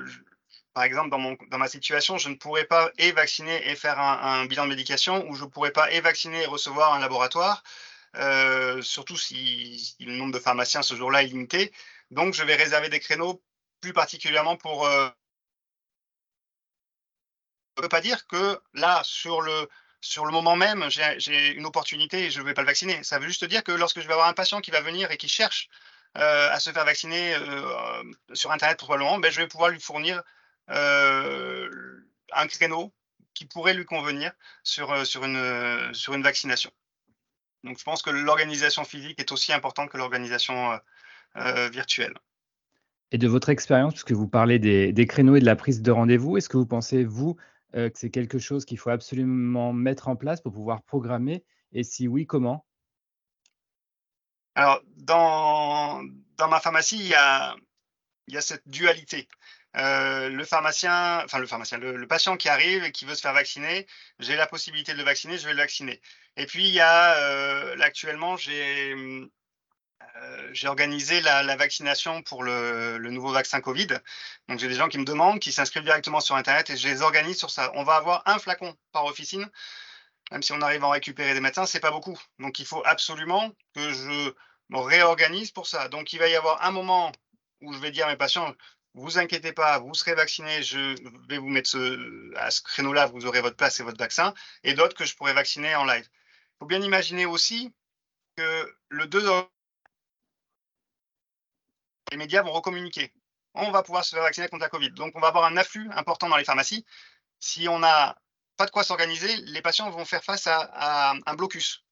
par 0.73 0.83
exemple, 0.83 1.09
dans, 1.09 1.19
mon, 1.19 1.37
dans 1.49 1.57
ma 1.59 1.67
situation, 1.67 2.17
je 2.17 2.29
ne 2.29 2.35
pourrais 2.35 2.65
pas 2.65 2.91
et 2.97 3.11
vacciner 3.11 3.69
et 3.69 3.75
faire 3.75 3.99
un, 3.99 4.45
bilan 4.45 4.65
de 4.65 4.69
médication 4.69 5.27
ou 5.29 5.35
je 5.35 5.43
ne 5.43 5.49
pourrais 5.49 5.71
pas 5.71 5.91
et 5.91 6.01
vacciner 6.01 6.43
et 6.43 6.45
recevoir 6.47 6.93
un 6.93 6.99
laboratoire. 6.99 7.63
surtout 8.81 9.17
si, 9.17 9.79
si, 9.79 10.05
le 10.05 10.13
nombre 10.13 10.33
de 10.33 10.39
pharmaciens 10.39 10.81
ce 10.81 10.95
jour-là 10.95 11.23
est 11.23 11.27
limité. 11.27 11.71
Donc, 12.13 12.33
je 12.35 12.43
vais 12.43 12.55
réserver 12.55 12.89
des 12.89 12.99
créneaux 12.99 13.43
plus 13.81 13.93
particulièrement 13.93 14.55
pour. 14.55 14.85
Euh, 14.85 15.09
je 17.75 17.81
ne 17.81 17.85
veux 17.85 17.89
pas 17.89 18.01
dire 18.01 18.27
que 18.27 18.61
là, 18.73 19.01
sur 19.03 19.41
le, 19.41 19.67
moment 20.31 20.55
même, 20.55 20.85
j'ai 20.89 21.49
une 21.49 21.65
opportunité 21.65 22.25
et 22.25 22.31
je 22.31 22.39
ne 22.39 22.45
vais 22.45 22.53
pas 22.53 22.61
le 22.61 22.67
vacciner. 22.67 23.03
Ça 23.03 23.17
veut 23.17 23.27
juste 23.27 23.45
dire 23.45 23.63
que 23.63 23.71
lorsque 23.71 23.99
je 23.99 24.07
vais 24.07 24.13
avoir 24.13 24.27
un 24.27 24.33
patient 24.33 24.61
qui 24.61 24.69
va 24.69 24.81
venir 24.81 25.09
et 25.09 25.17
qui 25.17 25.27
cherche 25.27 25.69
euh, 26.17 26.51
à 26.51 26.59
se 26.59 26.71
faire 26.71 26.85
vacciner 26.85 27.33
euh, 27.33 28.03
sur 28.33 28.51
Internet 28.51 28.77
probablement, 28.77 29.17
ben, 29.17 29.31
je 29.31 29.41
vais 29.41 29.47
pouvoir 29.47 29.69
lui 29.69 29.79
fournir 29.79 30.21
un 30.67 32.47
créneau 32.47 32.93
qui 33.33 33.45
pourrait 33.45 33.73
lui 33.73 33.85
convenir 33.85 34.31
sur, 34.63 34.93
une, 34.93 35.93
sur 35.93 36.13
une 36.13 36.23
vaccination. 36.23 36.71
Donc 37.63 37.79
je 37.79 37.83
pense 37.83 38.01
que 38.03 38.11
l'organisation 38.11 38.83
physique 38.85 39.19
est 39.19 39.31
aussi 39.31 39.51
importante 39.51 39.89
que 39.89 39.97
l'organisation 39.97 40.79
virtuelle. 41.35 42.13
Et 43.13 43.19
de 43.19 43.27
votre 43.27 43.49
expérience, 43.49 43.93
puisque 43.93 44.11
vous 44.11 44.27
parlez 44.27 44.57
des, 44.57 45.07
créneaux 45.07 45.35
et 45.35 45.39
de 45.39 45.45
la 45.45 45.55
prise 45.55 45.83
de 45.83 45.91
rendez-vous, 45.91 46.35
est-ce 46.35 46.49
que 46.49 46.57
vous 46.57 46.65
pensez, 46.65 47.03
vous, 47.03 47.37
euh, 47.75 47.91
que 47.91 47.99
c'est 47.99 48.09
quelque 48.09 48.39
chose 48.39 48.65
qu'il 48.65 48.79
faut 48.79 48.89
absolument 48.89 49.71
mettre 49.71 50.07
en 50.07 50.15
place 50.15 50.41
pour 50.41 50.51
pouvoir 50.51 50.81
programmer? 50.81 51.43
Et 51.73 51.83
si 51.83 52.07
oui, 52.07 52.25
comment? 52.25 52.65
Alors, 54.55 54.81
dans, 54.97 56.03
dans 56.37 56.47
ma 56.47 56.59
pharmacie, 56.59 56.97
il 56.97 57.07
y 57.07 57.13
a, 57.13 57.55
il 58.27 58.33
y 58.33 58.37
a 58.37 58.41
cette 58.41 58.67
dualité. 58.67 59.27
Euh, 59.77 60.29
le 60.29 60.43
pharmacien, 60.43 61.21
enfin 61.23 61.37
le 61.37 61.45
pharmacien, 61.45 61.77
le, 61.77 62.07
patient 62.07 62.35
qui 62.35 62.49
arrive 62.49 62.83
et 62.83 62.91
qui 62.91 63.05
veut 63.05 63.13
se 63.13 63.21
faire 63.21 63.33
vacciner, 63.33 63.85
j'ai 64.17 64.35
la 64.35 64.47
possibilité 64.47 64.93
de 64.93 64.97
le 64.97 65.03
vacciner, 65.03 65.37
je 65.37 65.45
vais 65.45 65.53
le 65.53 65.59
vacciner. 65.59 66.01
Et 66.35 66.47
puis 66.47 66.67
il 66.67 66.73
y 66.73 66.79
a 66.79 67.73
actuellement, 67.79 68.37
j'ai 68.37 68.95
euh, 70.15 70.49
j'ai 70.53 70.67
organisé 70.67 71.21
la, 71.21 71.55
vaccination 71.55 72.21
pour 72.21 72.43
le, 72.43 72.97
nouveau 73.09 73.31
vaccin 73.31 73.61
Covid. 73.61 73.87
Donc 74.47 74.59
j'ai 74.59 74.67
des 74.67 74.75
gens 74.75 74.87
qui 74.87 74.97
me 74.97 75.05
demandent, 75.05 75.39
qui 75.39 75.51
s'inscrivent 75.51 75.83
directement 75.83 76.19
sur 76.19 76.35
Internet 76.35 76.69
et 76.69 76.77
je 76.77 76.87
les 76.87 77.01
organise 77.01 77.37
sur 77.37 77.49
ça. 77.49 77.71
On 77.75 77.83
va 77.83 77.95
avoir 77.95 78.23
un 78.25 78.39
flacon 78.39 78.75
par 78.91 79.05
officine. 79.05 79.49
Même 80.31 80.41
si 80.41 80.51
on 80.53 80.61
arrive 80.61 80.83
à 80.83 80.87
en 80.87 80.91
récupérer 80.91 81.33
des 81.33 81.41
médecins, 81.41 81.65
c'est 81.65 81.79
pas 81.79 81.91
beaucoup. 81.91 82.17
Donc 82.39 82.59
il 82.59 82.65
faut 82.65 82.81
absolument 82.85 83.51
que 83.75 83.91
je 83.91 84.33
me 84.69 84.79
réorganise 84.79 85.51
pour 85.51 85.67
ça. 85.67 85.89
Donc 85.89 86.13
il 86.13 86.19
va 86.19 86.27
y 86.27 86.35
avoir 86.35 86.63
un 86.63 86.71
moment 86.71 87.11
où 87.61 87.73
je 87.73 87.79
vais 87.79 87.91
dire 87.91 88.07
à 88.07 88.09
mes 88.09 88.17
patients, 88.17 88.53
vous 88.95 89.17
inquiétez 89.17 89.53
pas, 89.53 89.79
vous 89.79 89.93
serez 89.93 90.13
vacciné, 90.13 90.61
je 90.61 90.95
vais 91.27 91.37
vous 91.37 91.49
mettre 91.49 91.77
à 92.35 92.51
ce 92.51 92.61
créneau-là, 92.61 93.07
vous 93.07 93.25
aurez 93.25 93.41
votre 93.41 93.55
place 93.55 93.79
et 93.79 93.83
votre 93.83 93.97
vaccin, 93.97 94.33
et 94.63 94.73
d'autres 94.73 94.95
que 94.95 95.05
je 95.05 95.15
pourrais 95.15 95.33
vacciner 95.33 95.75
en 95.75 95.85
live. 95.85 96.07
Il 96.07 96.55
faut 96.59 96.65
bien 96.65 96.81
imaginer 96.81 97.25
aussi 97.25 97.73
que 98.35 98.75
le 98.89 99.07
2 99.07 99.27
les 102.13 102.17
médias 102.17 102.43
vont 102.43 102.51
recommuniquer. 102.51 103.11
On 103.55 103.71
va 103.71 103.81
pouvoir 103.81 104.05
se 104.05 104.15
faire 104.15 104.23
vacciner 104.23 104.47
contre 104.47 104.61
la 104.61 104.69
Covid. 104.69 104.91
Donc, 104.91 105.13
on 105.15 105.19
va 105.19 105.29
avoir 105.29 105.45
un 105.45 105.57
afflux 105.57 105.89
important 105.95 106.29
dans 106.29 106.37
les 106.37 106.43
pharmacies. 106.43 106.85
Si 107.39 107.67
on 107.67 107.79
n'a 107.79 108.21
pas 108.55 108.67
de 108.67 108.71
quoi 108.71 108.83
s'organiser, 108.83 109.35
les 109.37 109.63
patients 109.63 109.89
vont 109.89 110.05
faire 110.05 110.23
face 110.23 110.45
à, 110.45 111.15
un 111.25 111.33
blocus. 111.33 111.83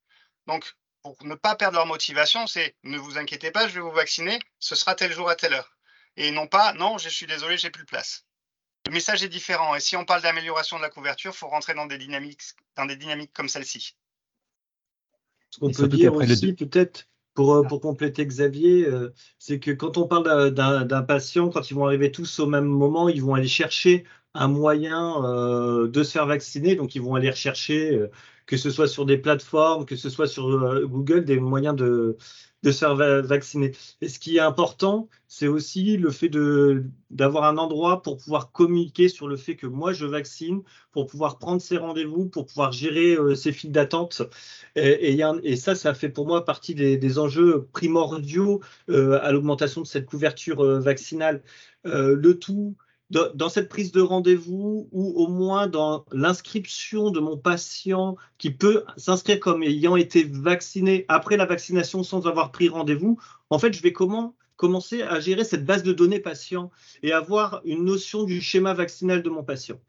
Donc, 0.46 0.76
pour 1.02 1.18
ne 1.24 1.34
pas 1.34 1.56
perdre 1.56 1.78
leur 1.78 1.88
motivation, 1.88 2.46
c'est 2.46 2.76
ne 2.84 3.00
vous 3.00 3.18
inquiétez 3.18 3.50
pas, 3.50 3.68
je 3.68 3.74
vais 3.74 3.80
vous 3.80 3.92
vacciner, 3.92 4.38
ce 4.60 4.76
sera 4.76 4.94
tel 4.94 5.12
jour 5.12 5.28
à 5.28 5.36
telle 5.36 5.56
heure. 5.56 5.76
Et 6.18 6.30
non 6.30 6.46
pas, 6.46 6.74
non, 6.74 7.00
je 7.00 7.10
suis 7.10 7.26
désolé, 7.26 7.58
j'ai 7.58 7.72
plus 7.72 7.84
de 7.84 7.90
place. 7.90 8.26
Le 8.86 8.92
message 8.92 9.24
est 9.24 9.30
différent. 9.30 9.74
Et 9.74 9.80
si 9.80 9.96
on 9.96 10.06
parle 10.06 10.22
d'amélioration 10.22 10.78
de 10.78 10.84
la 10.84 10.92
couverture, 10.92 11.32
il 11.34 11.38
faut 11.38 11.48
rentrer 11.48 11.74
dans 11.74 11.88
des 11.88 11.98
dynamiques, 11.98 12.44
dans 12.76 12.86
des 12.86 12.96
dynamiques 12.96 13.34
comme 13.34 13.50
celle-ci. 13.50 13.96
Ce 15.50 15.60
qu'on 15.60 15.72
peut 15.72 15.88
dire 15.88 16.14
aussi, 16.14 16.54
peut-être, 16.54 17.08
pour, 17.34 17.54
euh, 17.56 17.64
pour, 17.64 17.82
compléter 17.82 18.26
Xavier, 18.26 18.86
euh, 18.86 19.14
c'est 19.40 19.60
que 19.60 19.72
quand 19.72 19.98
on 19.98 20.08
parle 20.08 20.52
d'un 20.52 21.02
patient, 21.04 21.50
quand 21.50 21.70
ils 21.72 21.74
vont 21.74 21.86
arriver 21.86 22.12
tous 22.12 22.40
au 22.40 22.48
même 22.48 22.66
moment, 22.66 23.10
ils 23.10 23.22
vont 23.24 23.36
aller 23.36 23.48
chercher 23.48 24.06
un 24.34 24.48
moyen 24.48 25.24
euh, 25.26 25.88
de 25.88 26.04
se 26.04 26.12
faire 26.12 26.26
vacciner. 26.26 26.76
Donc, 26.76 26.96
ils 26.96 27.02
vont 27.02 27.16
aller 27.16 27.30
rechercher, 27.30 28.08
que 28.52 28.58
ce 28.58 28.70
soit 28.70 28.90
sur 28.90 29.06
des 29.06 29.18
plateformes, 29.18 29.86
que 29.86 29.96
ce 29.96 30.10
soit 30.10 30.28
sur 30.28 30.46
Google, 30.86 31.24
des 31.24 31.40
moyens 31.40 31.74
de, 31.74 32.18
de 32.64 32.72
se 32.72 32.80
faire 32.80 32.96
vacciner. 32.96 33.72
Et 34.02 34.10
ce 34.10 34.20
qui 34.20 34.36
est 34.36 34.42
important, 34.42 35.08
c'est 35.30 35.48
aussi 35.48 35.96
le 35.96 36.12
fait 36.12 36.30
d'avoir 37.10 37.46
un 37.46 37.58
endroit 37.58 38.02
pour 38.02 38.18
pouvoir 38.18 38.52
communiquer 38.52 39.08
sur 39.08 39.30
le 39.30 39.38
fait 39.38 39.56
que 39.56 39.68
moi 39.68 39.94
je 39.94 40.06
vaccine, 40.06 40.64
pour 40.92 41.08
pouvoir 41.08 41.40
prendre 41.40 41.62
ses 41.62 41.78
rendez-vous, 41.78 42.28
pour 42.28 42.46
pouvoir 42.46 42.74
gérer 42.74 43.16
euh, 43.16 43.36
ses 43.36 43.54
files 43.54 43.72
d'attente. 43.72 44.22
Et, 44.76 45.22
et, 45.44 45.56
ça, 45.56 45.74
ça 45.76 45.94
fait 45.94 46.10
pour 46.10 46.28
moi 46.28 46.44
partie 46.44 46.76
des, 46.76 47.20
enjeux 47.20 47.70
primordiaux 47.72 48.60
euh, 48.90 49.18
à 49.22 49.32
l'augmentation 49.32 49.80
de 49.80 49.88
cette 49.88 50.06
couverture 50.06 50.60
euh, 50.62 50.80
vaccinale. 50.82 51.44
le 51.86 52.34
tout 52.34 52.76
dans 53.12 53.50
cette 53.50 53.70
prise 53.70 53.92
de 53.92 54.02
rendez-vous 54.02 54.88
ou 54.92 55.14
au 55.22 55.28
moins 55.28 55.68
dans 55.68 56.06
l'inscription 56.12 57.12
de 57.12 57.20
mon 57.20 57.38
patient 57.38 58.16
qui 58.38 58.52
peut 58.52 58.86
s'inscrire 58.98 59.40
comme 59.40 59.64
ayant 59.64 59.96
été 59.96 60.24
vacciné 60.24 61.06
après 61.08 61.38
la 61.38 61.46
vaccination 61.46 62.04
sans 62.04 62.28
avoir 62.28 62.52
pris 62.52 62.70
rendez-vous, 62.70 63.20
en 63.50 63.60
fait, 63.60 63.74
je 63.74 63.82
vais 63.82 63.92
comment 63.92 64.36
commencer 64.56 65.02
à 65.02 65.20
gérer 65.20 65.44
cette 65.44 65.66
base 65.66 65.84
de 65.84 65.92
données 65.92 66.20
patient 66.20 66.72
et 67.02 67.12
avoir 67.12 67.62
une 67.66 67.84
notion 67.84 68.24
du 68.24 68.42
schéma 68.42 68.74
vaccinal 68.74 69.24
de 69.24 69.30
mon 69.30 69.44
patient. 69.44 69.80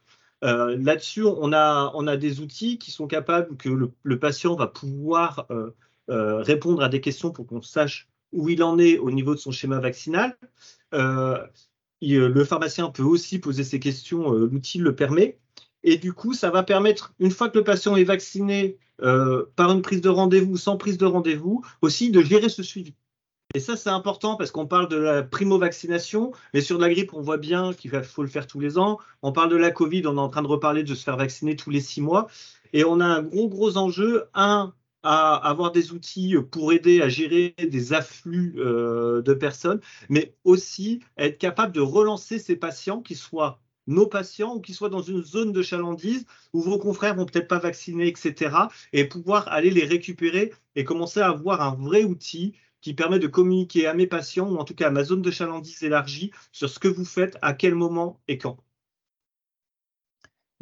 Euh, 0.45 0.77
là-dessus, 0.81 1.25
on 1.25 1.53
a, 1.53 1.93
on 1.95 2.07
a 2.07 2.17
des 2.17 2.41
outils 2.41 2.79
qui 2.79 2.91
sont 2.91 3.07
capables 3.07 3.57
que 3.57 3.69
le, 3.69 4.19
patient 4.19 4.57
va 4.57 4.67
pouvoir 4.67 5.47
euh, 5.51 5.71
euh, 6.11 6.43
répondre 6.43 6.83
à 6.83 6.89
des 6.89 7.01
questions 7.01 7.31
pour 7.31 7.47
qu'on 7.47 7.63
sache 7.63 8.09
où 8.33 8.49
il 8.49 8.63
en 8.63 8.79
est 8.79 8.99
au 8.99 9.11
niveau 9.11 9.35
de 9.35 9.39
son 9.39 9.53
schéma 9.53 9.79
vaccinal. 9.79 10.37
Le 12.03 12.45
pharmacien 12.45 12.91
peut 12.91 13.03
aussi 13.03 13.39
poser 13.39 13.65
ces 13.65 13.81
questions, 13.81 14.35
euh, 14.35 14.49
l'outil 14.51 14.79
le 14.79 14.95
permet. 14.95 15.39
Et 15.85 15.97
du 15.97 16.13
coup, 16.13 16.35
ça 16.35 16.51
va 16.51 16.63
permettre, 16.63 17.13
une 17.19 17.31
fois 17.31 17.49
que 17.49 17.59
le 17.59 17.65
patient 17.65 17.97
est 17.97 18.05
vacciné 18.05 18.79
euh, 19.03 19.47
par 19.57 19.73
une 19.73 19.83
prise 19.83 20.01
de 20.01 20.09
rendez-vous, 20.09 20.57
sans 20.57 20.77
prise 20.77 20.99
de 20.99 21.07
rendez-vous, 21.07 21.65
aussi 21.81 22.11
de 22.11 22.23
gérer 22.23 22.49
ce 22.49 22.63
suivi. 22.63 22.95
Et 23.55 23.61
ça, 23.61 23.77
c'est 23.77 23.91
important 23.91 24.37
parce 24.37 24.51
qu'on 24.51 24.67
parle 24.67 24.89
de 24.89 24.97
la 24.97 25.23
primo-vaccination, 25.23 26.33
mais 26.55 26.61
sur 26.61 26.79
la 26.79 26.89
grippe, 26.89 27.13
on 27.13 27.21
voit 27.21 27.37
bien 27.37 27.75
qu'il 27.75 27.91
faut 28.03 28.23
le 28.23 28.29
faire 28.29 28.47
tous 28.47 28.61
les 28.61 28.79
ans. 28.79 28.99
On 29.21 29.33
parle 29.33 29.51
de 29.51 29.57
la 29.57 29.71
Covid, 29.71 30.07
on 30.07 30.17
est 30.17 30.21
en 30.21 30.29
train 30.29 30.43
de 30.43 30.47
reparler 30.47 30.85
de 30.85 30.95
se 30.95 31.05
faire 31.05 31.17
vacciner 31.17 31.57
tous 31.57 31.71
les 31.71 31.81
six 31.81 32.01
mois. 32.01 32.29
Et 32.73 32.85
on 32.85 33.01
a 33.01 33.05
un 33.05 33.23
gros, 33.23 33.49
gros 33.49 33.77
enjeu. 33.77 34.25
Un, 34.35 34.73
à 35.03 35.35
avoir 35.37 35.73
des 35.73 35.93
outils 35.93 36.37
pour 36.51 36.73
aider 36.73 37.03
à 37.03 37.09
gérer 37.09 37.55
des 37.59 37.93
afflux 37.93 38.55
euh, 38.59 39.23
de 39.23 39.35
personnes, 39.35 39.81
mais 40.09 40.35
aussi 40.45 41.01
être 41.17 41.39
capable 41.39 41.73
de 41.73 41.81
relancer 41.81 42.39
ces 42.39 42.57
patients 42.57 43.01
qui 43.01 43.15
soient 43.15 43.61
nos 43.87 44.07
patients 44.07 44.57
ou 44.57 44.61
qui 44.61 44.75
soient 44.75 44.89
dans 44.89 45.03
une 45.03 45.23
zone 45.25 45.53
de 45.53 45.63
chalandise 45.63 46.27
où 46.53 46.61
vos 46.61 46.79
confrères 46.79 47.17
vont 47.17 47.27
peut-être 47.27 47.49
pas 47.49 47.59
vacciner, 47.59 48.07
etc. 48.07 48.57
Et 48.93 49.05
pouvoir 49.09 49.49
aller 49.49 49.71
les 49.71 49.85
récupérer 49.85 50.53
et 50.77 50.85
commencer 50.85 51.21
à 51.21 51.29
avoir 51.29 51.61
un 51.63 51.75
vrai 51.75 52.05
outil 52.05 52.55
qui 52.81 52.95
permet 52.95 53.19
de 53.19 53.29
communiquer 53.29 53.87
à 53.87 53.95
mes 53.95 54.07
patients 54.07 54.51
ou 54.51 54.57
en 54.57 54.65
tout 54.65 54.75
cas 54.75 54.89
à 54.89 54.91
ma 54.91 55.05
zone 55.05 55.23
de 55.23 55.31
chalandise 55.31 55.83
élargie 55.83 56.33
sur 56.53 56.69
ce 56.69 56.79
que 56.79 56.89
vous 56.89 57.05
faites, 57.05 57.39
à 57.43 57.55
quel 57.55 57.75
moment 57.75 58.21
et 58.29 58.39
quand. 58.39 58.59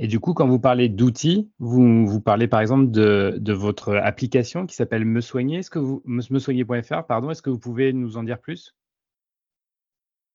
Et 0.03 0.07
du 0.07 0.19
coup, 0.19 0.33
quand 0.33 0.49
vous 0.49 0.59
parlez 0.59 0.89
d'outils, 0.89 1.51
vous, 1.59 2.07
vous 2.07 2.21
parlez 2.23 2.49
par 2.49 2.63
exemple 2.63 2.91
de, 2.91 3.53
votre 3.53 3.95
application 3.97 4.65
qui 4.65 4.75
s'appelle 4.75 5.05
Me 5.05 5.21
Soigner. 5.21 5.59
Est-ce 5.59 5.69
que 5.69 5.79
vous, 5.79 6.03
mesoigner.fr, 6.07 7.05
pardon, 7.07 7.31
est-ce 7.31 7.43
que 7.43 7.51
vous 7.51 7.59
pouvez 7.59 7.93
nous 7.93 8.17
en 8.17 8.23
dire 8.23 8.39
plus? 8.39 8.75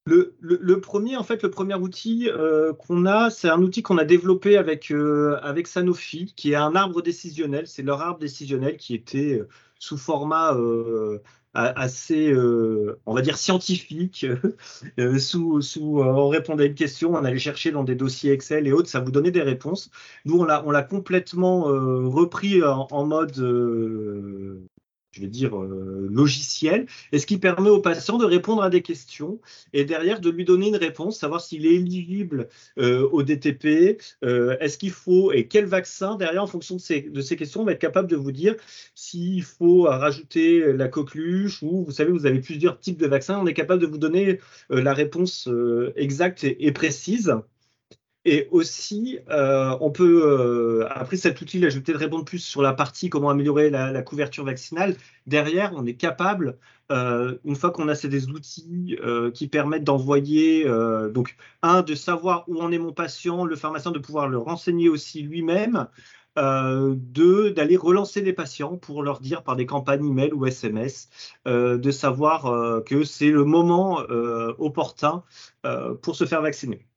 Le, 0.06 0.76
premier, 0.82 1.18
en 1.18 1.24
fait, 1.24 1.42
le 1.42 1.50
premier 1.50 1.74
outil 1.74 2.30
euh, 2.30 2.74
qu'on 2.74 3.08
a, 3.08 3.32
c'est 3.32 3.50
un 3.50 3.60
outil 3.64 3.82
qu'on 3.82 3.98
a 3.98 4.06
développé 4.06 4.56
avec, 4.56 4.92
euh, 4.92 5.40
avec 5.42 5.66
Sanofi, 5.66 6.32
qui 6.36 6.52
est 6.52 6.56
un 6.56 6.76
arbre 6.76 7.02
décisionnel. 7.02 7.66
C'est 7.66 7.82
leur 7.82 8.02
arbre 8.02 8.20
décisionnel 8.20 8.78
qui 8.78 8.94
était 8.94 9.40
euh, 9.40 9.48
sous 9.80 9.98
format 9.98 10.56
assez, 11.56 12.32
euh, 12.32 13.00
on 13.06 13.14
va 13.14 13.22
dire, 13.22 13.38
scientifique. 13.38 14.26
Euh, 15.00 15.20
sous, 15.20 15.62
sous, 15.62 16.00
euh, 16.00 16.06
on 16.06 16.30
répondait 16.30 16.64
à 16.64 16.68
une 16.68 16.76
question, 16.76 17.14
on 17.14 17.24
allait 17.24 17.40
chercher 17.40 17.72
dans 17.72 17.84
des 17.84 17.96
dossiers 17.96 18.32
Excel 18.32 18.68
et 18.68 18.72
autres, 18.72 18.88
ça 18.90 19.00
vous 19.00 19.12
donnait 19.12 19.32
des 19.32 19.42
réponses. 19.42 19.90
Nous, 20.26 20.40
on 20.40 20.44
l'a, 20.44 20.84
complètement 20.84 21.64
repris 21.64 22.62
en 22.64 23.06
mode 23.06 23.36
je 25.16 25.22
vais 25.22 25.28
dire, 25.28 25.58
euh, 25.58 26.10
logiciel, 26.12 26.88
et 27.14 27.20
ce 27.20 27.26
qui 27.26 27.38
permet 27.38 27.70
au 27.70 27.80
patient 27.80 28.18
de 28.18 28.26
répondre 28.26 28.62
à 28.62 28.70
des 28.70 28.82
questions 28.82 29.40
et 29.72 29.86
derrière 29.86 30.20
de 30.20 30.30
lui 30.30 30.44
donner 30.44 30.68
une 30.68 30.76
réponse, 30.76 31.18
savoir 31.18 31.40
s'il 31.40 31.66
est 31.66 31.76
éligible 31.76 32.50
euh, 32.78 33.08
au 33.12 33.24
DTP, 33.24 33.98
euh, 34.26 34.58
est-ce 34.60 34.78
qu'il 34.78 34.92
faut 34.92 35.32
et 35.32 35.48
quel 35.48 35.66
vaccin 35.66 36.16
derrière 36.18 36.44
en 36.44 36.48
fonction 36.48 36.76
de 36.76 36.82
ces, 36.82 37.02
de 37.02 37.22
ces 37.22 37.38
questions, 37.38 37.62
on 37.62 37.66
va 37.66 37.72
être 37.72 37.80
capable 37.80 38.10
de 38.10 38.18
vous 38.18 38.34
dire 38.34 38.56
s'il 38.94 39.44
faut 39.44 39.84
rajouter 39.84 40.74
la 40.74 40.90
coqueluche 40.90 41.64
ou 41.64 41.86
vous 41.86 41.92
savez, 41.92 42.12
vous 42.12 42.26
avez 42.26 42.42
plusieurs 42.42 42.80
types 42.80 43.00
de 43.00 43.08
vaccins, 43.08 43.40
on 43.40 43.48
est 43.48 43.54
capable 43.54 43.82
de 43.82 43.88
vous 43.88 43.98
donner 43.98 44.40
la 44.70 44.94
réponse 44.94 45.50
exacte 45.96 46.44
et 46.44 46.72
précise. 46.72 47.34
Et 48.26 48.48
aussi, 48.52 49.20
euh, 49.30 49.78
on 49.82 49.92
peut, 49.92 50.24
euh, 50.26 50.88
après 50.90 51.16
cet 51.16 51.40
outil, 51.42 51.60
là, 51.60 51.70
je 51.70 51.76
vais 51.78 51.84
peut-être 51.84 52.00
répondre 52.00 52.26
plus 52.26 52.40
sur 52.40 52.64
la 52.64 52.74
partie 52.74 53.10
comment 53.10 53.30
améliorer 53.30 53.70
la, 53.70 54.02
couverture 54.02 54.44
vaccinale. 54.44 54.96
Derrière, 55.28 55.74
on 55.76 55.86
est 55.86 55.94
capable, 55.94 56.58
euh, 56.92 57.38
une 57.46 57.56
fois 57.56 57.70
qu'on 57.70 57.88
a 57.88 57.94
ces 57.94 58.28
outils 58.30 58.98
qui 59.34 59.48
permettent 59.48 59.84
d'envoyer, 59.84 60.66
donc, 61.14 61.38
un, 61.62 61.82
de 61.84 61.94
savoir 61.96 62.46
où 62.48 62.62
en 62.62 62.72
est 62.72 62.80
mon 62.80 62.94
patient, 62.94 63.46
le 63.46 63.56
pharmacien 63.56 63.92
de 63.92 64.00
pouvoir 64.00 64.28
le 64.28 64.40
renseigner 64.40 64.90
aussi 64.90 65.22
lui-même, 65.22 65.88
deux, 66.36 67.52
d'aller 67.52 67.78
relancer 67.78 68.22
les 68.22 68.34
patients 68.34 68.78
pour 68.78 69.04
leur 69.04 69.20
dire 69.20 69.44
par 69.44 69.56
des 69.56 69.66
campagnes 69.68 70.06
email 70.06 70.34
ou 70.34 70.46
SMS, 70.48 71.10
de 71.46 71.92
savoir 71.92 72.84
que 72.86 73.04
c'est 73.04 73.30
le 73.30 73.44
moment 73.46 74.00
opportun 74.58 75.24
pour 76.02 76.16
se 76.16 76.26
faire 76.26 76.42
vacciner. 76.42 76.88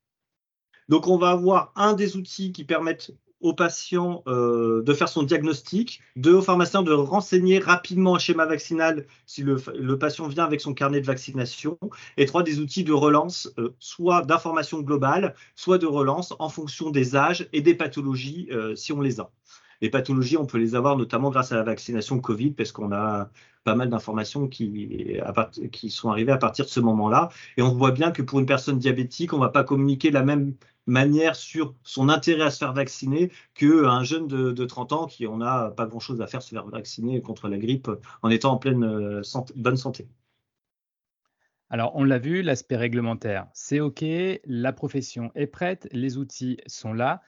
Donc, 0.88 1.06
on 1.06 1.18
va 1.18 1.30
avoir 1.30 1.72
un 1.76 1.92
des 1.92 2.16
outils 2.16 2.52
qui 2.52 2.64
permettent 2.64 3.12
au 3.40 3.52
patient 3.52 4.22
euh, 4.26 4.82
de 4.82 4.92
faire 4.92 5.08
son 5.08 5.22
diagnostic, 5.22 6.00
deux 6.16 6.34
au 6.34 6.42
pharmacien 6.42 6.82
de 6.82 6.92
renseigner 6.92 7.58
rapidement 7.58 8.16
un 8.16 8.18
schéma 8.18 8.46
vaccinal 8.46 9.06
si 9.26 9.42
le, 9.42 9.98
patient 9.98 10.26
vient 10.26 10.44
avec 10.44 10.60
son 10.60 10.74
carnet 10.74 11.00
de 11.00 11.06
vaccination, 11.06 11.78
et 12.16 12.26
trois 12.26 12.42
des 12.42 12.58
outils 12.58 12.84
de 12.84 12.92
relance, 12.92 13.52
euh, 13.58 13.74
soit 13.78 14.22
d'information 14.22 14.80
globale, 14.80 15.34
soit 15.54 15.78
de 15.78 15.86
relance 15.86 16.34
en 16.38 16.48
fonction 16.48 16.90
des 16.90 17.16
âges 17.16 17.48
et 17.52 17.60
des 17.60 17.74
pathologies 17.74 18.48
euh, 18.50 18.74
si 18.74 18.92
on 18.92 19.00
les 19.00 19.20
a. 19.20 19.30
Les 19.80 19.90
pathologies, 19.90 20.36
on 20.36 20.46
peut 20.46 20.58
les 20.58 20.74
avoir 20.74 20.96
notamment 20.96 21.30
grâce 21.30 21.52
à 21.52 21.54
la 21.54 21.62
vaccination 21.62 22.18
Covid, 22.18 22.50
parce 22.50 22.72
qu'on 22.72 22.90
a 22.90 23.30
pas 23.62 23.76
mal 23.76 23.88
d'informations 23.88 24.48
qui, 24.48 25.20
qui 25.70 25.90
sont 25.90 26.10
arrivées 26.10 26.32
à 26.32 26.36
partir 26.36 26.64
de 26.64 26.70
ce 26.70 26.80
moment-là. 26.80 27.28
Et 27.56 27.62
on 27.62 27.74
voit 27.74 27.92
bien 27.92 28.10
que 28.10 28.22
pour 28.22 28.40
une 28.40 28.46
personne 28.46 28.78
diabétique, 28.78 29.32
on 29.32 29.36
ne 29.36 29.42
va 29.42 29.50
pas 29.50 29.62
communiquer 29.62 30.10
la 30.10 30.24
même 30.24 30.54
manière 30.88 31.36
sur 31.36 31.74
son 31.84 32.08
intérêt 32.08 32.44
à 32.44 32.50
se 32.50 32.58
faire 32.58 32.72
vacciner 32.72 33.30
qu'un 33.54 34.02
jeune 34.02 34.26
de, 34.26 34.64
30 34.64 34.92
ans 34.92 35.06
qui 35.06 35.26
en 35.26 35.40
a 35.40 35.70
pas 35.70 35.86
grand-chose 35.86 36.20
à 36.20 36.26
faire 36.26 36.42
se 36.42 36.50
faire 36.50 36.66
vacciner 36.66 37.20
contre 37.20 37.48
la 37.48 37.58
grippe 37.58 37.90
en 38.22 38.30
étant 38.30 38.52
en 38.52 38.56
pleine 38.56 38.84
euh, 38.84 39.22
bonne 39.56 39.76
santé. 39.76 40.08
Alors, 41.70 41.92
on 41.94 42.04
l'a 42.04 42.18
vu, 42.18 42.40
l'aspect 42.40 42.76
réglementaire, 42.76 43.46
c'est 43.52 43.80
OK, 43.80 44.02
la 44.46 44.72
profession 44.72 45.30
est 45.34 45.46
prête, 45.46 45.86
les 45.92 46.16
outils 46.16 46.56
sont 46.66 46.94
là, 46.94 47.20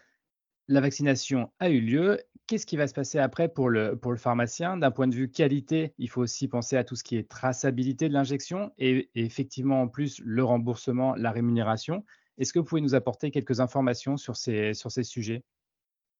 la 0.66 0.80
vaccination 0.80 1.52
a 1.58 1.68
eu 1.68 1.80
lieu. 1.80 2.18
Qu'est-ce 2.46 2.64
qui 2.64 2.78
va 2.78 2.86
se 2.86 2.94
passer 2.94 3.18
après 3.18 3.48
pour 3.48 3.68
le, 3.68 3.96
pour 3.96 4.12
le 4.12 4.16
pharmacien? 4.16 4.78
D'un 4.78 4.90
point 4.90 5.08
de 5.08 5.14
vue 5.14 5.30
qualité, 5.30 5.92
il 5.98 6.08
faut 6.08 6.22
aussi 6.22 6.48
penser 6.48 6.76
à 6.76 6.84
tout 6.84 6.96
ce 6.96 7.04
qui 7.04 7.16
est 7.16 7.28
traçabilité 7.28 8.08
de 8.08 8.14
l'injection 8.14 8.72
et 8.78 9.10
effectivement, 9.14 9.82
en 9.82 9.88
plus, 9.88 10.20
le 10.24 10.42
remboursement, 10.42 11.14
la 11.16 11.32
rémunération. 11.32 12.04
Est-ce 12.38 12.52
que 12.52 12.58
vous 12.58 12.64
pouvez 12.64 12.80
nous 12.80 12.94
apporter 12.94 13.30
quelques 13.30 13.60
informations 13.60 14.16
sur 14.16 14.36
ces, 14.36 14.74
sujets? 15.02 15.42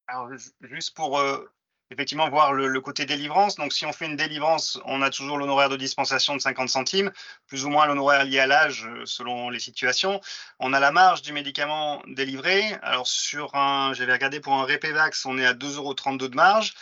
Alors, 0.07 0.29
juste 0.61 0.95
pour 0.95 1.19
euh, 1.19 1.45
effectivement 1.91 2.29
voir 2.29 2.53
le, 2.53 2.81
côté 2.81 3.05
délivrance. 3.05 3.55
Donc, 3.55 3.73
si 3.73 3.85
on 3.85 3.93
fait 3.93 4.05
une 4.05 4.15
délivrance, 4.15 4.79
on 4.85 5.01
a 5.01 5.09
toujours 5.09 5.37
l'honoraire 5.37 5.69
de 5.69 5.75
dispensation 5.75 6.35
de 6.35 6.41
50 6.41 6.69
centimes, 6.69 7.11
plus 7.47 7.65
ou 7.65 7.69
moins 7.69 7.85
l'honoraire 7.85 8.25
lié 8.25 8.39
à 8.39 8.47
l'âge 8.47 8.87
euh, 8.87 9.05
selon 9.05 9.49
les 9.49 9.59
situations. 9.59 10.21
On 10.59 10.73
a 10.73 10.79
la 10.79 10.91
marge 10.91 11.21
du 11.21 11.33
médicament 11.33 12.01
délivré. 12.07 12.61
Alors, 12.81 13.07
sur 13.07 13.55
un, 13.55 13.93
j'avais 13.93 14.13
regardé 14.13 14.39
pour 14.39 14.53
un 14.53 14.63
Repevax, 14.63 15.25
on 15.25 15.37
est 15.37 15.45
à 15.45 15.53
2,32 15.53 15.75
euros 15.77 15.93
de 15.93 16.35
marge 16.35 16.73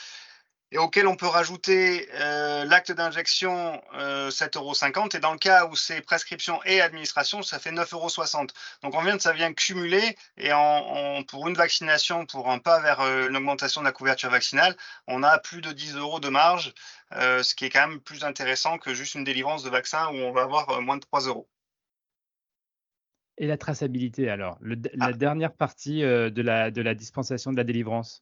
et 0.71 0.77
auquel 0.77 1.07
on 1.07 1.15
peut 1.15 1.27
rajouter 1.27 2.07
euh, 2.13 2.63
l'acte 2.65 2.91
d'injection 2.91 3.81
euh, 3.95 4.29
7,50 4.29 4.57
euros. 4.57 5.09
Et 5.13 5.19
dans 5.19 5.31
le 5.31 5.39
cas 5.39 5.65
où 5.65 5.75
c'est 5.75 6.01
prescription 6.01 6.59
et 6.65 6.79
administration, 6.81 7.41
ça 7.41 7.57
fait 7.59 7.71
9,60 7.71 7.93
euros. 7.93 8.47
Donc 8.83 8.93
on 8.95 9.01
vient, 9.01 9.17
ça 9.17 9.33
vient 9.33 9.51
cumuler 9.53 10.15
et 10.37 10.53
en, 10.53 11.23
pour 11.23 11.47
une 11.47 11.55
vaccination, 11.55 12.25
pour 12.25 12.49
un 12.51 12.59
pas 12.59 12.79
vers 12.81 13.01
euh, 13.01 13.27
l'augmentation 13.29 13.81
de 13.81 13.85
la 13.85 13.91
couverture 13.91 14.29
vaccinale, 14.29 14.75
on 15.07 15.23
a 15.23 15.39
plus 15.39 15.61
de 15.61 15.71
10 15.71 15.95
euros 15.95 16.19
de 16.19 16.29
marge, 16.29 16.73
euh, 17.13 17.41
ce 17.41 17.55
qui 17.55 17.65
est 17.65 17.69
quand 17.69 17.87
même 17.87 17.99
plus 17.99 18.23
intéressant 18.23 18.77
que 18.77 18.93
juste 18.93 19.15
une 19.15 19.23
délivrance 19.23 19.63
de 19.63 19.69
vaccin 19.69 20.07
où 20.09 20.17
on 20.17 20.31
va 20.31 20.43
avoir 20.43 20.69
euh, 20.69 20.81
moins 20.81 20.97
de 20.97 21.01
3 21.01 21.21
euros. 21.27 21.49
Et 23.37 23.47
la 23.47 23.57
traçabilité 23.57 24.29
alors, 24.29 24.57
la 24.61 24.75
ah. 24.99 25.13
dernière 25.13 25.53
partie 25.53 26.01
de 26.01 26.41
la, 26.41 26.71
de 26.71 26.81
la 26.81 26.93
dispensation 26.93 27.53
de 27.53 27.57
la 27.57 27.63
délivrance? 27.63 28.21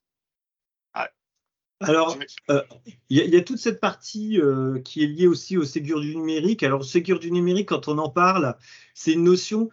Alors, 1.80 2.18
euh, 2.50 2.62
il 3.10 3.18
y, 3.18 3.38
a 3.38 3.42
toute 3.42 3.60
cette 3.60 3.80
partie 3.80 4.42
euh, 4.42 4.80
qui 4.80 5.04
est 5.04 5.08
liée 5.08 5.28
aussi 5.28 5.58
au 5.58 5.64
Ségur 5.64 6.00
du 6.00 6.16
numérique. 6.16 6.64
Alors, 6.64 6.84
Ségur 6.84 7.20
du 7.20 7.32
numérique, 7.32 7.70
quand 7.70 7.88
on 7.88 8.00
en 8.00 8.10
parle, 8.10 8.56
c'est 8.96 9.14
une 9.14 9.24
notion. 9.24 9.70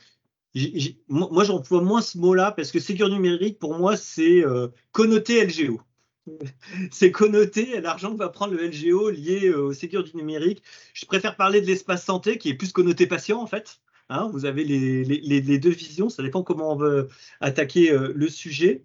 moi, 1.09 1.45
j'emploie 1.45 1.81
moins 1.81 2.03
ce 2.03 2.19
mot-là 2.19 2.53
parce 2.53 2.73
que 2.73 2.79
Ségur 2.79 3.09
numérique, 3.09 3.59
pour 3.59 3.79
moi, 3.79 3.97
c'est 3.97 4.45
euh, 4.45 4.69
connoté 4.93 5.47
LGO. 5.47 5.81
c'est 6.91 7.11
connoté 7.11 7.81
l'argent 7.81 8.13
que 8.13 8.19
va 8.19 8.29
prendre 8.29 8.53
le 8.55 8.67
LGO 8.69 9.09
lié 9.09 9.51
au 9.51 9.73
Ségur 9.73 10.05
du 10.05 10.15
numérique. 10.15 10.63
Je 10.93 11.07
préfère 11.07 11.37
parler 11.37 11.63
de 11.63 11.67
l'espace 11.67 12.05
santé 12.05 12.37
qui 12.37 12.51
est 12.51 12.55
plus 12.55 12.73
connoté 12.73 13.07
patient, 13.07 13.41
en 13.41 13.47
fait. 13.47 13.81
Hein. 14.11 14.29
vous 14.31 14.45
avez 14.45 14.65
les, 14.65 15.03
les, 15.03 15.59
deux 15.59 15.71
visions, 15.71 16.11
ça 16.11 16.23
dépend 16.23 16.43
comment 16.43 16.73
on 16.73 16.77
veut 16.77 17.09
attaquer 17.41 17.91
le 17.91 18.29
sujet. 18.29 18.85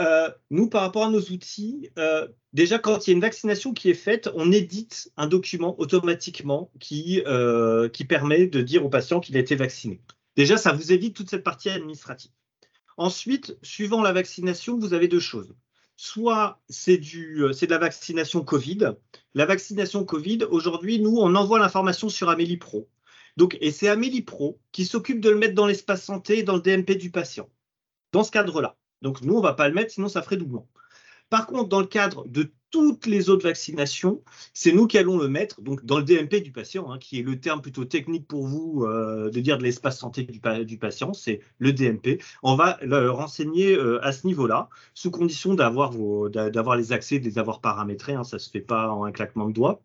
Euh, 0.00 0.30
nous, 0.50 0.68
par 0.68 0.82
rapport 0.82 1.04
à 1.04 1.10
nos 1.10 1.20
outils, 1.20 1.90
euh, 1.98 2.26
déjà 2.52 2.78
quand 2.78 3.06
il 3.06 3.10
y 3.10 3.12
a 3.12 3.14
une 3.14 3.20
vaccination 3.20 3.74
qui 3.74 3.90
est 3.90 3.94
faite, 3.94 4.30
on 4.34 4.50
édite 4.50 5.12
un 5.16 5.26
document 5.26 5.78
automatiquement 5.78 6.70
qui, 6.80 7.22
euh, 7.26 7.88
qui 7.88 8.04
permet 8.04 8.46
de 8.46 8.62
dire 8.62 8.84
au 8.86 8.88
patient 8.88 9.20
qu'il 9.20 9.36
a 9.36 9.40
été 9.40 9.54
vacciné. 9.54 10.00
Déjà, 10.36 10.56
ça 10.56 10.72
vous 10.72 10.92
évite 10.92 11.14
toute 11.14 11.28
cette 11.28 11.44
partie 11.44 11.68
administrative. 11.68 12.30
Ensuite, 12.96 13.58
suivant 13.62 14.02
la 14.02 14.12
vaccination, 14.12 14.78
vous 14.78 14.94
avez 14.94 15.08
deux 15.08 15.20
choses. 15.20 15.54
Soit 15.96 16.62
c'est 16.68 16.96
de 16.96 17.66
la 17.68 17.78
vaccination 17.78 18.42
Covid. 18.42 18.94
La 19.34 19.44
vaccination 19.44 20.04
Covid, 20.04 20.44
aujourd'hui, 20.50 21.00
nous, 21.00 21.18
on 21.18 21.34
envoie 21.34 21.58
l'information 21.58 22.08
sur 22.08 22.30
Amélie 22.30 22.56
Pro. 22.56 22.88
Donc, 23.36 23.58
et 23.60 23.70
c'est 23.70 23.88
Amélie 23.88 24.22
Pro 24.22 24.58
qui 24.72 24.84
s'occupe 24.86 25.20
de 25.20 25.30
le 25.30 25.38
mettre 25.38 25.54
dans 25.54 25.66
l'espace 25.66 26.02
santé 26.02 26.38
et 26.38 26.42
dans 26.42 26.56
le 26.56 26.62
DMP 26.62 26.92
du 26.92 27.10
patient. 27.10 27.48
Dans 28.12 28.24
ce 28.24 28.30
cadre-là, 28.30 28.76
Donc 29.02 29.22
nous, 29.22 29.34
on 29.34 29.38
ne 29.38 29.42
va 29.42 29.52
pas 29.52 29.68
le 29.68 29.74
mettre, 29.74 29.92
sinon 29.92 30.08
ça 30.08 30.22
ferait 30.22 30.36
doublon. 30.36 30.66
Par 31.28 31.46
contre, 31.46 31.68
dans 31.68 31.80
le 31.80 31.86
cadre 31.86 32.26
de 32.28 32.52
toutes 32.70 33.06
les 33.06 33.28
autres 33.28 33.44
vaccinations, 33.44 34.22
c'est 34.54 34.72
nous 34.72 34.86
qui 34.86 34.98
allons 34.98 35.18
le 35.18 35.28
mettre 35.28 35.60
donc 35.60 35.84
dans 35.84 35.98
le 35.98 36.04
DMP 36.04 36.42
du 36.42 36.52
patient, 36.52 36.90
hein, 36.90 36.98
qui 36.98 37.20
est 37.20 37.22
le 37.22 37.38
terme 37.38 37.60
plutôt 37.60 37.84
technique 37.84 38.26
pour 38.26 38.46
vous 38.46 38.84
euh, 38.84 39.30
de 39.30 39.40
dire 39.40 39.58
de 39.58 39.62
l'espace 39.62 39.98
santé 39.98 40.24
du, 40.24 40.78
patient, 40.78 41.12
c'est 41.12 41.40
le 41.58 41.72
DMP. 41.72 42.22
On 42.42 42.54
va 42.54 42.78
le 42.82 43.10
renseigner 43.10 43.74
euh, 43.74 44.04
à 44.04 44.12
ce 44.12 44.26
niveau-là, 44.26 44.68
sous 44.94 45.10
condition 45.10 45.54
d'avoir 45.54 46.76
les 46.76 46.92
accès, 46.92 47.18
de 47.18 47.24
les 47.24 47.38
avoir 47.38 47.60
paramétrés. 47.60 48.14
Hein, 48.14 48.24
ça 48.24 48.36
ne 48.36 48.40
se 48.40 48.50
fait 48.50 48.60
pas 48.60 48.90
en 48.90 49.04
un 49.04 49.12
claquement 49.12 49.48
de 49.48 49.52
doigts. 49.52 49.82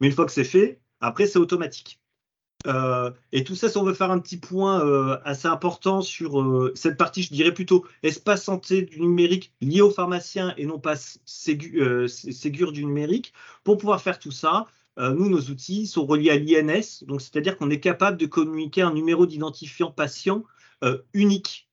Mais 0.00 0.08
une 0.08 0.12
fois 0.12 0.26
que 0.26 0.32
c'est 0.32 0.44
fait, 0.44 0.80
après, 1.00 1.26
c'est 1.26 1.38
automatique. 1.38 2.00
Euh, 2.66 3.12
et 3.30 3.44
tout 3.44 3.54
ça, 3.54 3.68
si 3.68 3.76
on 3.78 3.84
veut 3.84 3.94
faire 3.94 4.10
un 4.10 4.18
petit 4.18 4.36
point 4.36 4.84
euh, 4.84 5.18
assez 5.24 5.46
important 5.46 6.02
sur 6.02 6.40
euh, 6.40 6.72
cette 6.74 6.96
partie, 6.96 7.22
je 7.22 7.32
dirais 7.32 7.54
plutôt 7.54 7.86
espace 8.02 8.44
santé 8.44 8.82
du 8.82 9.00
numérique 9.00 9.52
lié 9.60 9.80
aux 9.80 9.90
pharmaciens 9.90 10.54
et 10.56 10.66
non 10.66 10.80
pas 10.80 10.96
Ségur 10.96 12.72
du 12.72 12.84
numérique. 12.84 13.32
Pour 13.62 13.78
pouvoir 13.78 14.02
faire 14.02 14.18
tout 14.18 14.32
ça, 14.32 14.66
nous, 14.96 15.28
nos 15.28 15.38
outils 15.42 15.86
sont 15.86 16.04
reliés 16.06 16.30
à 16.30 16.36
l'INS, 16.36 17.04
donc 17.06 17.20
c'est-à-dire 17.20 17.56
qu'on 17.56 17.70
est 17.70 17.78
capable 17.78 18.16
de 18.16 18.26
communiquer 18.26 18.82
un 18.82 18.92
numéro 18.92 19.26
d'identifiant 19.26 19.92
patient 19.92 20.42
unique 21.14 21.67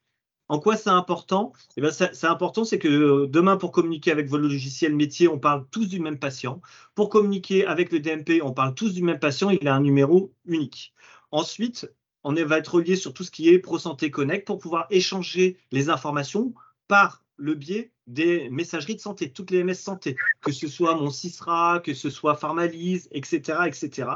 en 0.47 0.59
quoi 0.59 0.77
c'est 0.77 0.89
important? 0.89 1.53
Eh 1.77 1.81
bien, 1.81 1.91
C'est 1.91 2.27
important, 2.27 2.65
c'est 2.65 2.79
que 2.79 2.87
euh, 2.87 3.27
demain, 3.27 3.57
pour 3.57 3.71
communiquer 3.71 4.11
avec 4.11 4.27
vos 4.27 4.37
logiciels 4.37 4.95
métiers, 4.95 5.27
on 5.27 5.39
parle 5.39 5.65
tous 5.71 5.87
du 5.87 5.99
même 5.99 6.19
patient. 6.19 6.61
Pour 6.93 7.09
communiquer 7.09 7.65
avec 7.65 7.91
le 7.91 7.99
DMP, 7.99 8.41
on 8.43 8.53
parle 8.53 8.75
tous 8.75 8.93
du 8.93 9.01
même 9.03 9.19
patient. 9.19 9.49
Il 9.49 9.67
a 9.67 9.75
un 9.75 9.81
numéro 9.81 10.33
unique. 10.45 10.93
Ensuite, 11.31 11.91
on 12.23 12.33
va 12.33 12.57
être 12.57 12.75
relié 12.75 12.95
sur 12.95 13.13
tout 13.13 13.23
ce 13.23 13.31
qui 13.31 13.49
est 13.49 13.59
ProSanté 13.59 14.11
Connect 14.11 14.45
pour 14.45 14.59
pouvoir 14.59 14.87
échanger 14.89 15.57
les 15.71 15.89
informations 15.89 16.53
par 16.87 17.23
le 17.37 17.53
biais 17.53 17.91
des 18.07 18.49
messageries 18.49 18.95
de 18.95 19.01
santé, 19.01 19.31
toutes 19.31 19.51
les 19.51 19.63
MS 19.63 19.75
santé, 19.75 20.15
que 20.41 20.51
ce 20.51 20.67
soit 20.67 20.95
mon 20.95 21.09
CISRA, 21.09 21.81
que 21.83 21.93
ce 21.93 22.09
soit 22.09 22.35
Pharmalise, 22.35 23.09
etc., 23.11 23.59
etc. 23.65 24.09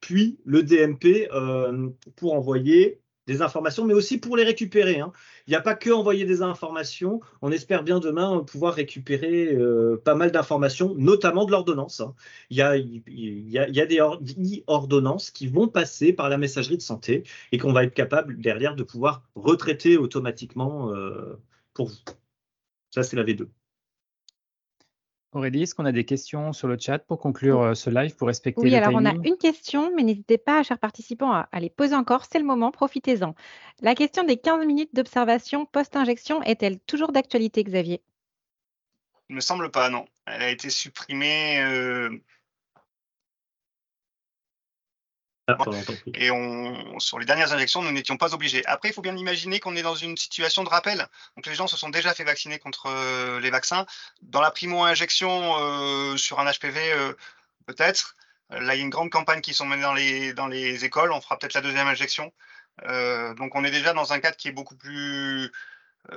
Puis 0.00 0.38
le 0.44 0.62
DMP 0.62 1.28
euh, 1.32 1.88
pour 2.16 2.34
envoyer 2.34 3.00
des 3.26 3.42
informations, 3.42 3.84
mais 3.84 3.94
aussi 3.94 4.18
pour 4.18 4.36
les 4.36 4.44
récupérer. 4.44 5.00
Hein. 5.00 5.12
Il 5.46 5.50
n'y 5.50 5.56
a 5.56 5.60
pas 5.60 5.74
que 5.74 5.90
envoyer 5.90 6.24
des 6.24 6.42
informations. 6.42 7.20
On 7.42 7.50
espère 7.50 7.82
bien 7.82 8.00
demain 8.00 8.40
pouvoir 8.40 8.74
récupérer 8.74 9.54
euh, 9.54 10.00
pas 10.04 10.14
mal 10.14 10.30
d'informations, 10.30 10.94
notamment 10.96 11.44
de 11.44 11.50
l'ordonnance. 11.50 12.00
Hein. 12.00 12.14
Il 12.50 12.56
y 12.56 12.62
a 12.62 13.86
des 13.86 14.00
ordonnances 14.66 15.30
qui 15.30 15.46
vont 15.46 15.68
passer 15.68 16.12
par 16.12 16.28
la 16.28 16.38
messagerie 16.38 16.76
de 16.76 16.82
santé 16.82 17.24
et 17.52 17.58
qu'on 17.58 17.72
va 17.72 17.84
être 17.84 17.94
capable 17.94 18.40
derrière 18.40 18.76
de 18.76 18.82
pouvoir 18.82 19.22
retraiter 19.34 19.96
automatiquement 19.96 20.92
euh, 20.92 21.40
pour 21.72 21.88
vous. 21.88 21.96
Ça, 22.90 23.02
c'est 23.02 23.16
la 23.16 23.24
V2. 23.24 23.48
Aurélie, 25.34 25.64
est-ce 25.64 25.74
qu'on 25.74 25.84
a 25.84 25.92
des 25.92 26.04
questions 26.04 26.52
sur 26.52 26.68
le 26.68 26.78
chat 26.78 27.00
pour 27.00 27.18
conclure 27.18 27.60
euh, 27.60 27.74
ce 27.74 27.90
live, 27.90 28.14
pour 28.14 28.28
respecter 28.28 28.60
oui, 28.62 28.70
le 28.70 28.76
alors 28.76 28.92
on 28.94 29.04
a 29.04 29.14
une 29.24 29.36
question, 29.36 29.90
mais 29.96 30.04
n'hésitez 30.04 30.38
pas, 30.38 30.62
chers 30.62 30.78
participants, 30.78 31.32
à, 31.32 31.60
les 31.60 31.70
poser 31.70 31.96
encore. 31.96 32.24
C'est 32.30 32.38
le 32.38 32.44
moment, 32.44 32.70
profitez-en. 32.70 33.34
La 33.82 33.96
question 33.96 34.22
des 34.22 34.36
15 34.36 34.64
minutes 34.64 34.94
d'observation 34.94 35.66
post-injection 35.66 36.40
est-elle 36.44 36.78
toujours 36.78 37.10
d'actualité, 37.10 37.64
Xavier? 37.64 38.00
Il 39.28 39.32
ne 39.32 39.36
me 39.36 39.40
semble 39.40 39.72
pas, 39.72 39.90
non. 39.90 40.06
Elle 40.26 40.42
a 40.42 40.50
été 40.50 40.70
supprimée 40.70 41.60
euh, 41.62 42.10
Ah, 45.46 45.58
et 46.14 46.30
on, 46.30 46.98
sur 46.98 47.18
les 47.18 47.26
dernières 47.26 47.52
injections, 47.52 47.82
nous 47.82 47.92
n'étions 47.92 48.16
pas 48.16 48.32
obligés. 48.32 48.64
Après, 48.64 48.88
il 48.88 48.94
faut 48.94 49.02
bien 49.02 49.14
imaginer 49.14 49.60
qu'on 49.60 49.76
est 49.76 49.82
dans 49.82 49.94
une 49.94 50.16
situation 50.16 50.64
de 50.64 50.70
rappel. 50.70 51.06
Donc, 51.36 51.44
les 51.44 51.54
gens 51.54 51.66
se 51.66 51.76
sont 51.76 51.90
déjà 51.90 52.14
fait 52.14 52.24
vacciner 52.24 52.58
contre 52.58 52.86
euh, 52.86 53.40
les 53.40 53.50
vaccins. 53.50 53.84
Dans 54.22 54.40
la 54.40 54.50
primo-injection 54.50 55.56
euh, 55.58 56.16
sur 56.16 56.40
un 56.40 56.50
HPV, 56.50 56.92
euh, 56.92 57.12
peut-être. 57.66 58.16
Là, 58.48 58.74
il 58.74 58.78
y 58.78 58.80
a 58.80 58.84
une 58.84 58.90
grande 58.90 59.10
campagne 59.10 59.42
qui 59.42 59.52
sont 59.52 59.66
menées 59.66 59.82
dans 59.82 59.92
les, 59.92 60.32
dans 60.32 60.46
les 60.46 60.86
écoles. 60.86 61.12
On 61.12 61.20
fera 61.20 61.38
peut-être 61.38 61.54
la 61.54 61.60
deuxième 61.60 61.88
injection. 61.88 62.32
donc, 63.36 63.54
on 63.54 63.64
est 63.64 63.70
déjà 63.70 63.92
dans 63.92 64.12
un 64.12 64.20
cadre 64.20 64.36
qui 64.36 64.48
est 64.48 64.52
beaucoup 64.52 64.76
plus 64.76 65.50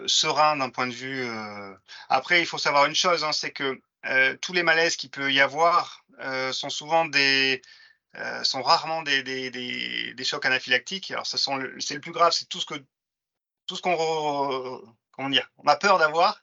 serein 0.06 0.58
d'un 0.58 0.70
point 0.70 0.88
de 0.88 0.94
vue. 0.94 1.26
Après, 2.10 2.42
il 2.42 2.46
faut 2.46 2.58
savoir 2.58 2.86
une 2.86 2.96
chose, 2.96 3.24
hein, 3.24 3.32
c'est 3.32 3.52
que 3.52 3.80
tous 4.42 4.54
les 4.54 4.64
malaises 4.64 4.98
qu'il 4.98 5.10
peut 5.10 5.32
y 5.32 5.40
avoir 5.40 6.04
sont 6.52 6.70
souvent 6.70 7.06
des 7.06 7.62
euh, 8.20 8.44
sont 8.44 8.62
rarement 8.62 9.04
des, 9.04 9.24
des, 9.24 9.52
des, 10.14 10.24
chocs 10.24 10.46
anaphylactiques. 10.46 11.12
Alors, 11.12 11.28
c'est 11.28 11.94
le 11.94 12.00
plus 12.00 12.12
grave, 12.12 12.32
c'est 12.34 12.50
tout 12.50 12.60
ce 12.60 12.66
que 12.66 12.76
tout 13.68 13.76
ce 13.76 13.82
qu'on 13.82 14.82
on 15.18 15.68
a 15.68 15.76
peur 15.76 16.00
d'avoir, 16.00 16.42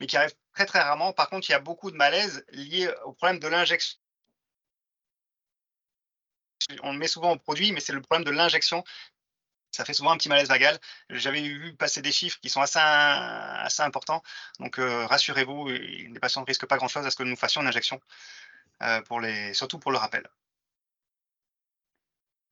mais 0.00 0.06
qui 0.06 0.16
arrive 0.16 0.34
très 0.54 0.66
très 0.66 0.80
rarement. 0.80 1.12
Par 1.12 1.28
contre, 1.30 1.48
il 1.48 1.52
y 1.52 1.54
a 1.54 1.60
beaucoup 1.60 1.90
de 1.90 1.96
malaises 1.96 2.44
liés 2.50 2.90
au 3.04 3.12
problème 3.12 3.38
de 3.38 3.48
l'injection. 3.48 3.98
On 6.82 6.92
le 6.92 6.98
met 6.98 7.08
souvent 7.08 7.32
au 7.32 7.38
produit, 7.38 7.72
mais 7.72 7.80
c'est 7.80 7.92
le 7.92 8.00
problème 8.02 8.24
de 8.24 8.30
l'injection. 8.30 8.84
Ça 9.70 9.84
fait 9.84 9.94
souvent 9.94 10.12
un 10.12 10.16
petit 10.16 10.28
malaise 10.28 10.48
vagal. 10.48 10.78
J'avais 11.10 11.42
vu 11.42 11.74
passer 11.76 12.02
des 12.02 12.12
chiffres 12.12 12.38
qui 12.40 12.48
sont 12.48 12.60
assez, 12.60 12.78
assez 12.78 13.82
importants. 13.82 14.22
Donc, 14.58 14.78
euh, 14.78 15.06
rassurez-vous, 15.06 15.68
les 15.68 16.18
patients 16.20 16.40
ne 16.42 16.46
risquent 16.46 16.66
pas 16.66 16.76
grand-chose 16.76 17.04
à 17.06 17.10
ce 17.10 17.16
que 17.16 17.22
nous 17.24 17.36
fassions 17.36 17.60
une 17.60 17.68
injection, 17.68 18.00
euh, 18.82 19.02
pour 19.02 19.20
les, 19.20 19.54
surtout 19.54 19.78
pour 19.78 19.92
le 19.92 19.98
rappel. 19.98 20.26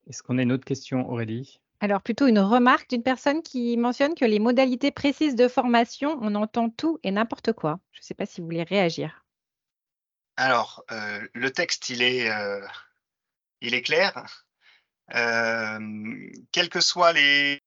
Est-ce 0.08 0.22
qu'on 0.22 0.38
a 0.38 0.42
une 0.42 0.52
autre 0.52 0.64
question, 0.64 1.08
Aurélie? 1.10 1.60
Alors, 1.80 2.02
plutôt 2.02 2.26
une 2.26 2.38
remarque 2.38 2.88
d'une 2.88 3.02
personne 3.02 3.42
qui 3.42 3.76
mentionne 3.76 4.14
que 4.14 4.24
les 4.24 4.38
modalités 4.38 4.90
précises 4.90 5.34
de 5.34 5.48
formation, 5.48 6.18
on 6.22 6.34
entend 6.34 6.70
tout 6.70 6.98
et 7.02 7.10
n'importe 7.10 7.52
quoi. 7.52 7.80
Je 7.92 8.00
ne 8.00 8.04
sais 8.04 8.14
pas 8.14 8.26
si 8.26 8.40
vous 8.40 8.46
voulez 8.46 8.62
réagir. 8.62 9.24
Alors, 10.36 10.84
euh, 10.90 11.20
le 11.32 11.50
texte, 11.50 11.90
il 11.90 12.02
est, 12.02 12.30
euh, 12.30 12.66
il 13.60 13.74
est 13.74 13.82
clair. 13.82 14.46
Euh, 15.14 16.30
quelles 16.52 16.70
que 16.70 16.80
soient 16.80 17.12
les 17.12 17.60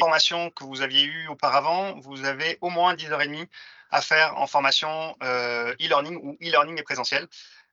formations 0.00 0.50
que 0.50 0.64
vous 0.64 0.82
aviez 0.82 1.04
eues 1.04 1.28
auparavant, 1.28 1.98
vous 2.00 2.24
avez 2.24 2.58
au 2.60 2.70
moins 2.70 2.94
10h30 2.94 3.48
à 3.90 4.02
faire 4.02 4.36
en 4.36 4.48
formation 4.48 5.16
e-learning 5.22 6.16
ou 6.16 6.36
e-learning 6.42 6.76
et 6.78 6.82
présentiel. 6.82 7.28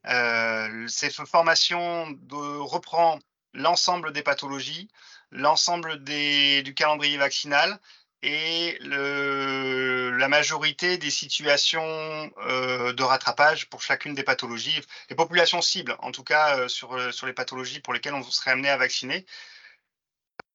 Euh, 0.08 0.88
cette 0.88 1.14
formation 1.14 2.12
de, 2.12 2.60
reprend 2.60 3.20
l'ensemble 3.54 4.12
des 4.12 4.24
pathologies, 4.24 4.90
l'ensemble 5.32 6.04
du 6.04 6.74
calendrier 6.76 7.18
vaccinal 7.18 7.80
et 8.22 8.78
la 8.82 10.28
majorité 10.28 10.98
des 10.98 11.10
situations 11.10 12.32
euh, 12.48 12.94
de 12.94 13.04
rattrapage 13.04 13.70
pour 13.70 13.82
chacune 13.82 14.14
des 14.14 14.24
pathologies, 14.24 14.80
les 15.10 15.16
populations 15.16 15.62
cibles, 15.62 15.96
en 16.00 16.12
tout 16.12 16.24
cas 16.24 16.58
euh, 16.58 16.68
sur 16.68 16.96
les 17.26 17.34
pathologies 17.34 17.82
pour 17.82 17.94
lesquelles 17.94 18.14
on 18.14 18.24
serait 18.24 18.52
amené 18.52 18.70
à 18.70 18.78
vacciner. 18.78 19.26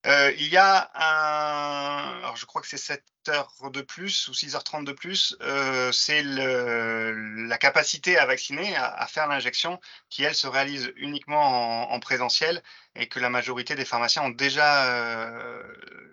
Euh, 0.08 0.32
il 0.38 0.48
y 0.48 0.56
a 0.56 0.90
un, 0.94 2.18
alors 2.20 2.36
je 2.36 2.46
crois 2.46 2.62
que 2.62 2.68
c'est 2.68 2.78
7 2.78 3.04
heures 3.28 3.52
de 3.70 3.82
plus 3.82 4.28
ou 4.28 4.32
6h30 4.32 4.84
de 4.84 4.92
plus, 4.92 5.36
euh, 5.42 5.92
c'est 5.92 6.22
la 6.22 7.58
capacité 7.58 8.16
à 8.16 8.24
vacciner, 8.24 8.74
à, 8.76 9.06
faire 9.06 9.26
l'injection, 9.26 9.78
qui 10.08 10.22
elle 10.24 10.34
se 10.34 10.46
réalise 10.46 10.92
uniquement 10.96 11.92
en, 11.92 12.00
présentiel 12.00 12.62
et 12.94 13.06
que 13.08 13.20
la 13.20 13.28
majorité 13.28 13.74
des 13.74 13.84
pharmaciens 13.84 14.22
ont 14.22 14.30
déjà, 14.30 14.86
euh, 14.86 15.62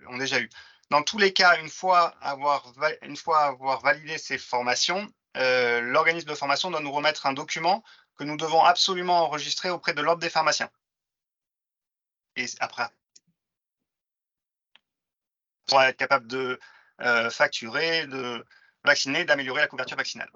ont 0.09 0.17
déjà 0.17 0.41
eu. 0.41 0.49
Dans 0.89 1.01
tous 1.01 1.17
les 1.17 1.31
cas, 1.31 1.57
une 1.61 1.69
fois 1.69 2.15
avoir, 2.21 2.73
une 3.01 3.15
fois 3.15 3.43
avoir 3.45 3.81
validé 3.81 4.17
ces 4.17 4.37
formations, 4.37 5.07
l'organisme 5.35 6.27
de 6.27 6.35
formation 6.35 6.69
doit 6.69 6.81
nous 6.81 6.91
remettre 6.91 7.27
un 7.27 7.33
document 7.33 7.83
que 8.17 8.23
nous 8.25 8.37
devons 8.37 8.63
absolument 8.63 9.23
enregistrer 9.23 9.69
auprès 9.69 9.93
de 9.93 10.01
l'ordre 10.01 10.21
des 10.21 10.29
pharmaciens. 10.29 10.69
Et 12.35 12.45
après, 12.59 12.89
pour 15.67 15.81
être 15.81 15.97
capable 15.97 16.27
de 16.27 16.59
euh, 17.01 17.29
facturer, 17.29 18.07
de 18.07 18.43
vacciner, 18.83 19.25
d'améliorer 19.25 19.61
la 19.61 19.67
couverture 19.67 19.97
vaccinale. 19.97 20.29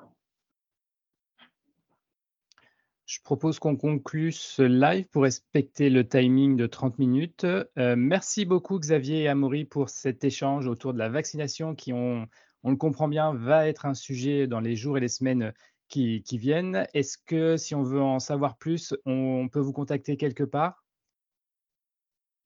Je 3.09 3.19
propose 3.23 3.57
qu'on 3.57 3.75
conclue 3.75 4.31
ce 4.31 4.61
live 4.61 5.07
pour 5.07 5.23
respecter 5.23 5.89
le 5.89 6.07
timing 6.07 6.55
de 6.55 6.67
30 6.67 6.99
minutes. 6.99 7.43
Euh, 7.43 7.95
merci 7.97 8.45
beaucoup 8.45 8.77
Xavier 8.77 9.23
et 9.23 9.27
Amaury 9.27 9.65
pour 9.65 9.89
cet 9.89 10.23
échange 10.23 10.67
autour 10.67 10.93
de 10.93 10.99
la 10.99 11.09
vaccination 11.09 11.73
qui, 11.73 11.91
on, 11.91 12.27
le 12.63 12.75
comprend 12.75 13.07
bien, 13.07 13.33
va 13.33 13.67
être 13.67 13.87
un 13.87 13.95
sujet 13.95 14.45
dans 14.45 14.59
les 14.59 14.75
jours 14.75 14.95
et 14.95 15.01
les 15.01 15.07
semaines 15.07 15.53
qui, 15.87 16.21
viennent. 16.33 16.85
Est-ce 16.93 17.17
que 17.17 17.57
si 17.57 17.73
on 17.73 17.81
veut 17.81 17.99
en 17.99 18.19
savoir 18.19 18.57
plus, 18.57 18.93
on 19.05 19.49
peut 19.49 19.59
vous 19.59 19.73
contacter 19.73 20.15
quelque 20.15 20.43
part? 20.43 20.83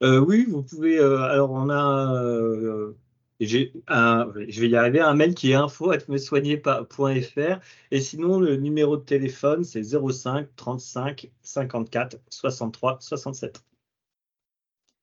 Oui, 0.03 0.45
vous 0.47 0.63
pouvez. 0.63 0.99
Euh, 0.99 1.21
alors, 1.21 1.51
on 1.51 1.69
a. 1.69 2.13
Euh, 2.15 2.95
j'ai 3.39 3.73
un, 3.87 4.31
je 4.47 4.61
vais 4.61 4.69
y 4.69 4.75
arriver, 4.75 4.99
un 4.99 5.15
mail 5.15 5.33
qui 5.33 5.51
est 5.51 5.55
info.mesoigner.fr 5.55 7.59
et 7.91 7.99
sinon 7.99 8.39
le 8.39 8.57
numéro 8.57 8.95
de 8.95 9.01
téléphone 9.01 9.63
c'est 9.63 9.81
05 9.83 10.47
35 10.55 11.31
54 11.41 12.17
63 12.29 12.97
67. 13.01 13.63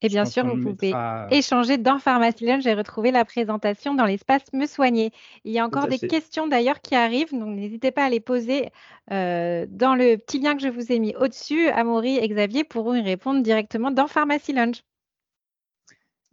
Et 0.02 0.08
bien 0.08 0.24
sûr, 0.24 0.46
vous 0.46 0.74
pouvez 0.74 0.94
échanger 1.30 1.76
dans 1.76 1.98
Pharmacy 1.98 2.46
Lunch 2.46 2.64
et 2.64 2.72
retrouver 2.72 3.10
la 3.10 3.26
présentation 3.26 3.94
dans 3.94 4.06
l'espace 4.06 4.44
Me 4.54 4.64
Soigner. 4.64 5.10
Il 5.44 5.52
y 5.52 5.58
a 5.58 5.66
encore 5.66 5.88
des 5.88 5.98
questions 5.98 6.46
d'ailleurs 6.46 6.80
qui 6.80 6.94
arrivent, 6.94 7.32
donc 7.32 7.54
n'hésitez 7.54 7.90
pas 7.90 8.04
à 8.04 8.08
les 8.08 8.20
poser 8.20 8.70
euh, 9.12 9.66
dans 9.68 9.94
le 9.94 10.16
petit 10.16 10.38
lien 10.38 10.56
que 10.56 10.62
je 10.62 10.68
vous 10.68 10.90
ai 10.90 10.98
mis 10.98 11.14
au-dessus. 11.16 11.68
Amaury 11.68 12.16
et 12.16 12.26
Xavier 12.26 12.64
pourront 12.64 12.94
y 12.94 13.02
répondre 13.02 13.42
directement 13.42 13.90
dans 13.90 14.06
Pharmacy 14.06 14.54
Lunch. 14.54 14.80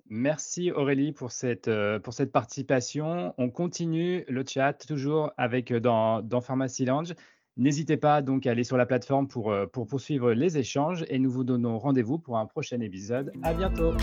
Merci 0.10 0.72
Aurélie 0.72 1.12
pour 1.12 1.32
cette, 1.32 1.68
euh, 1.68 2.00
pour 2.00 2.14
cette 2.14 2.32
participation. 2.32 3.34
On 3.38 3.50
continue 3.50 4.24
le 4.28 4.44
chat 4.48 4.74
toujours 4.74 5.32
avec 5.38 5.72
euh, 5.72 5.80
dans, 5.80 6.22
dans 6.22 6.42
Pharmacy 6.42 6.86
Lounge. 6.86 7.14
N'hésitez 7.58 7.98
pas 7.98 8.22
donc 8.22 8.46
à 8.46 8.52
aller 8.52 8.64
sur 8.64 8.78
la 8.78 8.86
plateforme 8.86 9.28
pour, 9.28 9.52
euh, 9.52 9.66
pour 9.66 9.88
poursuivre 9.88 10.32
les 10.32 10.58
échanges 10.58 11.06
et 11.10 11.20
nous 11.20 11.32
vous 11.32 11.44
donnons 11.44 11.78
rendez-vous 11.78 12.20
pour 12.20 12.38
un 12.38 12.46
prochain 12.46 12.80
épisode. 12.82 13.32
À 13.44 13.54
bientôt. 13.54 13.94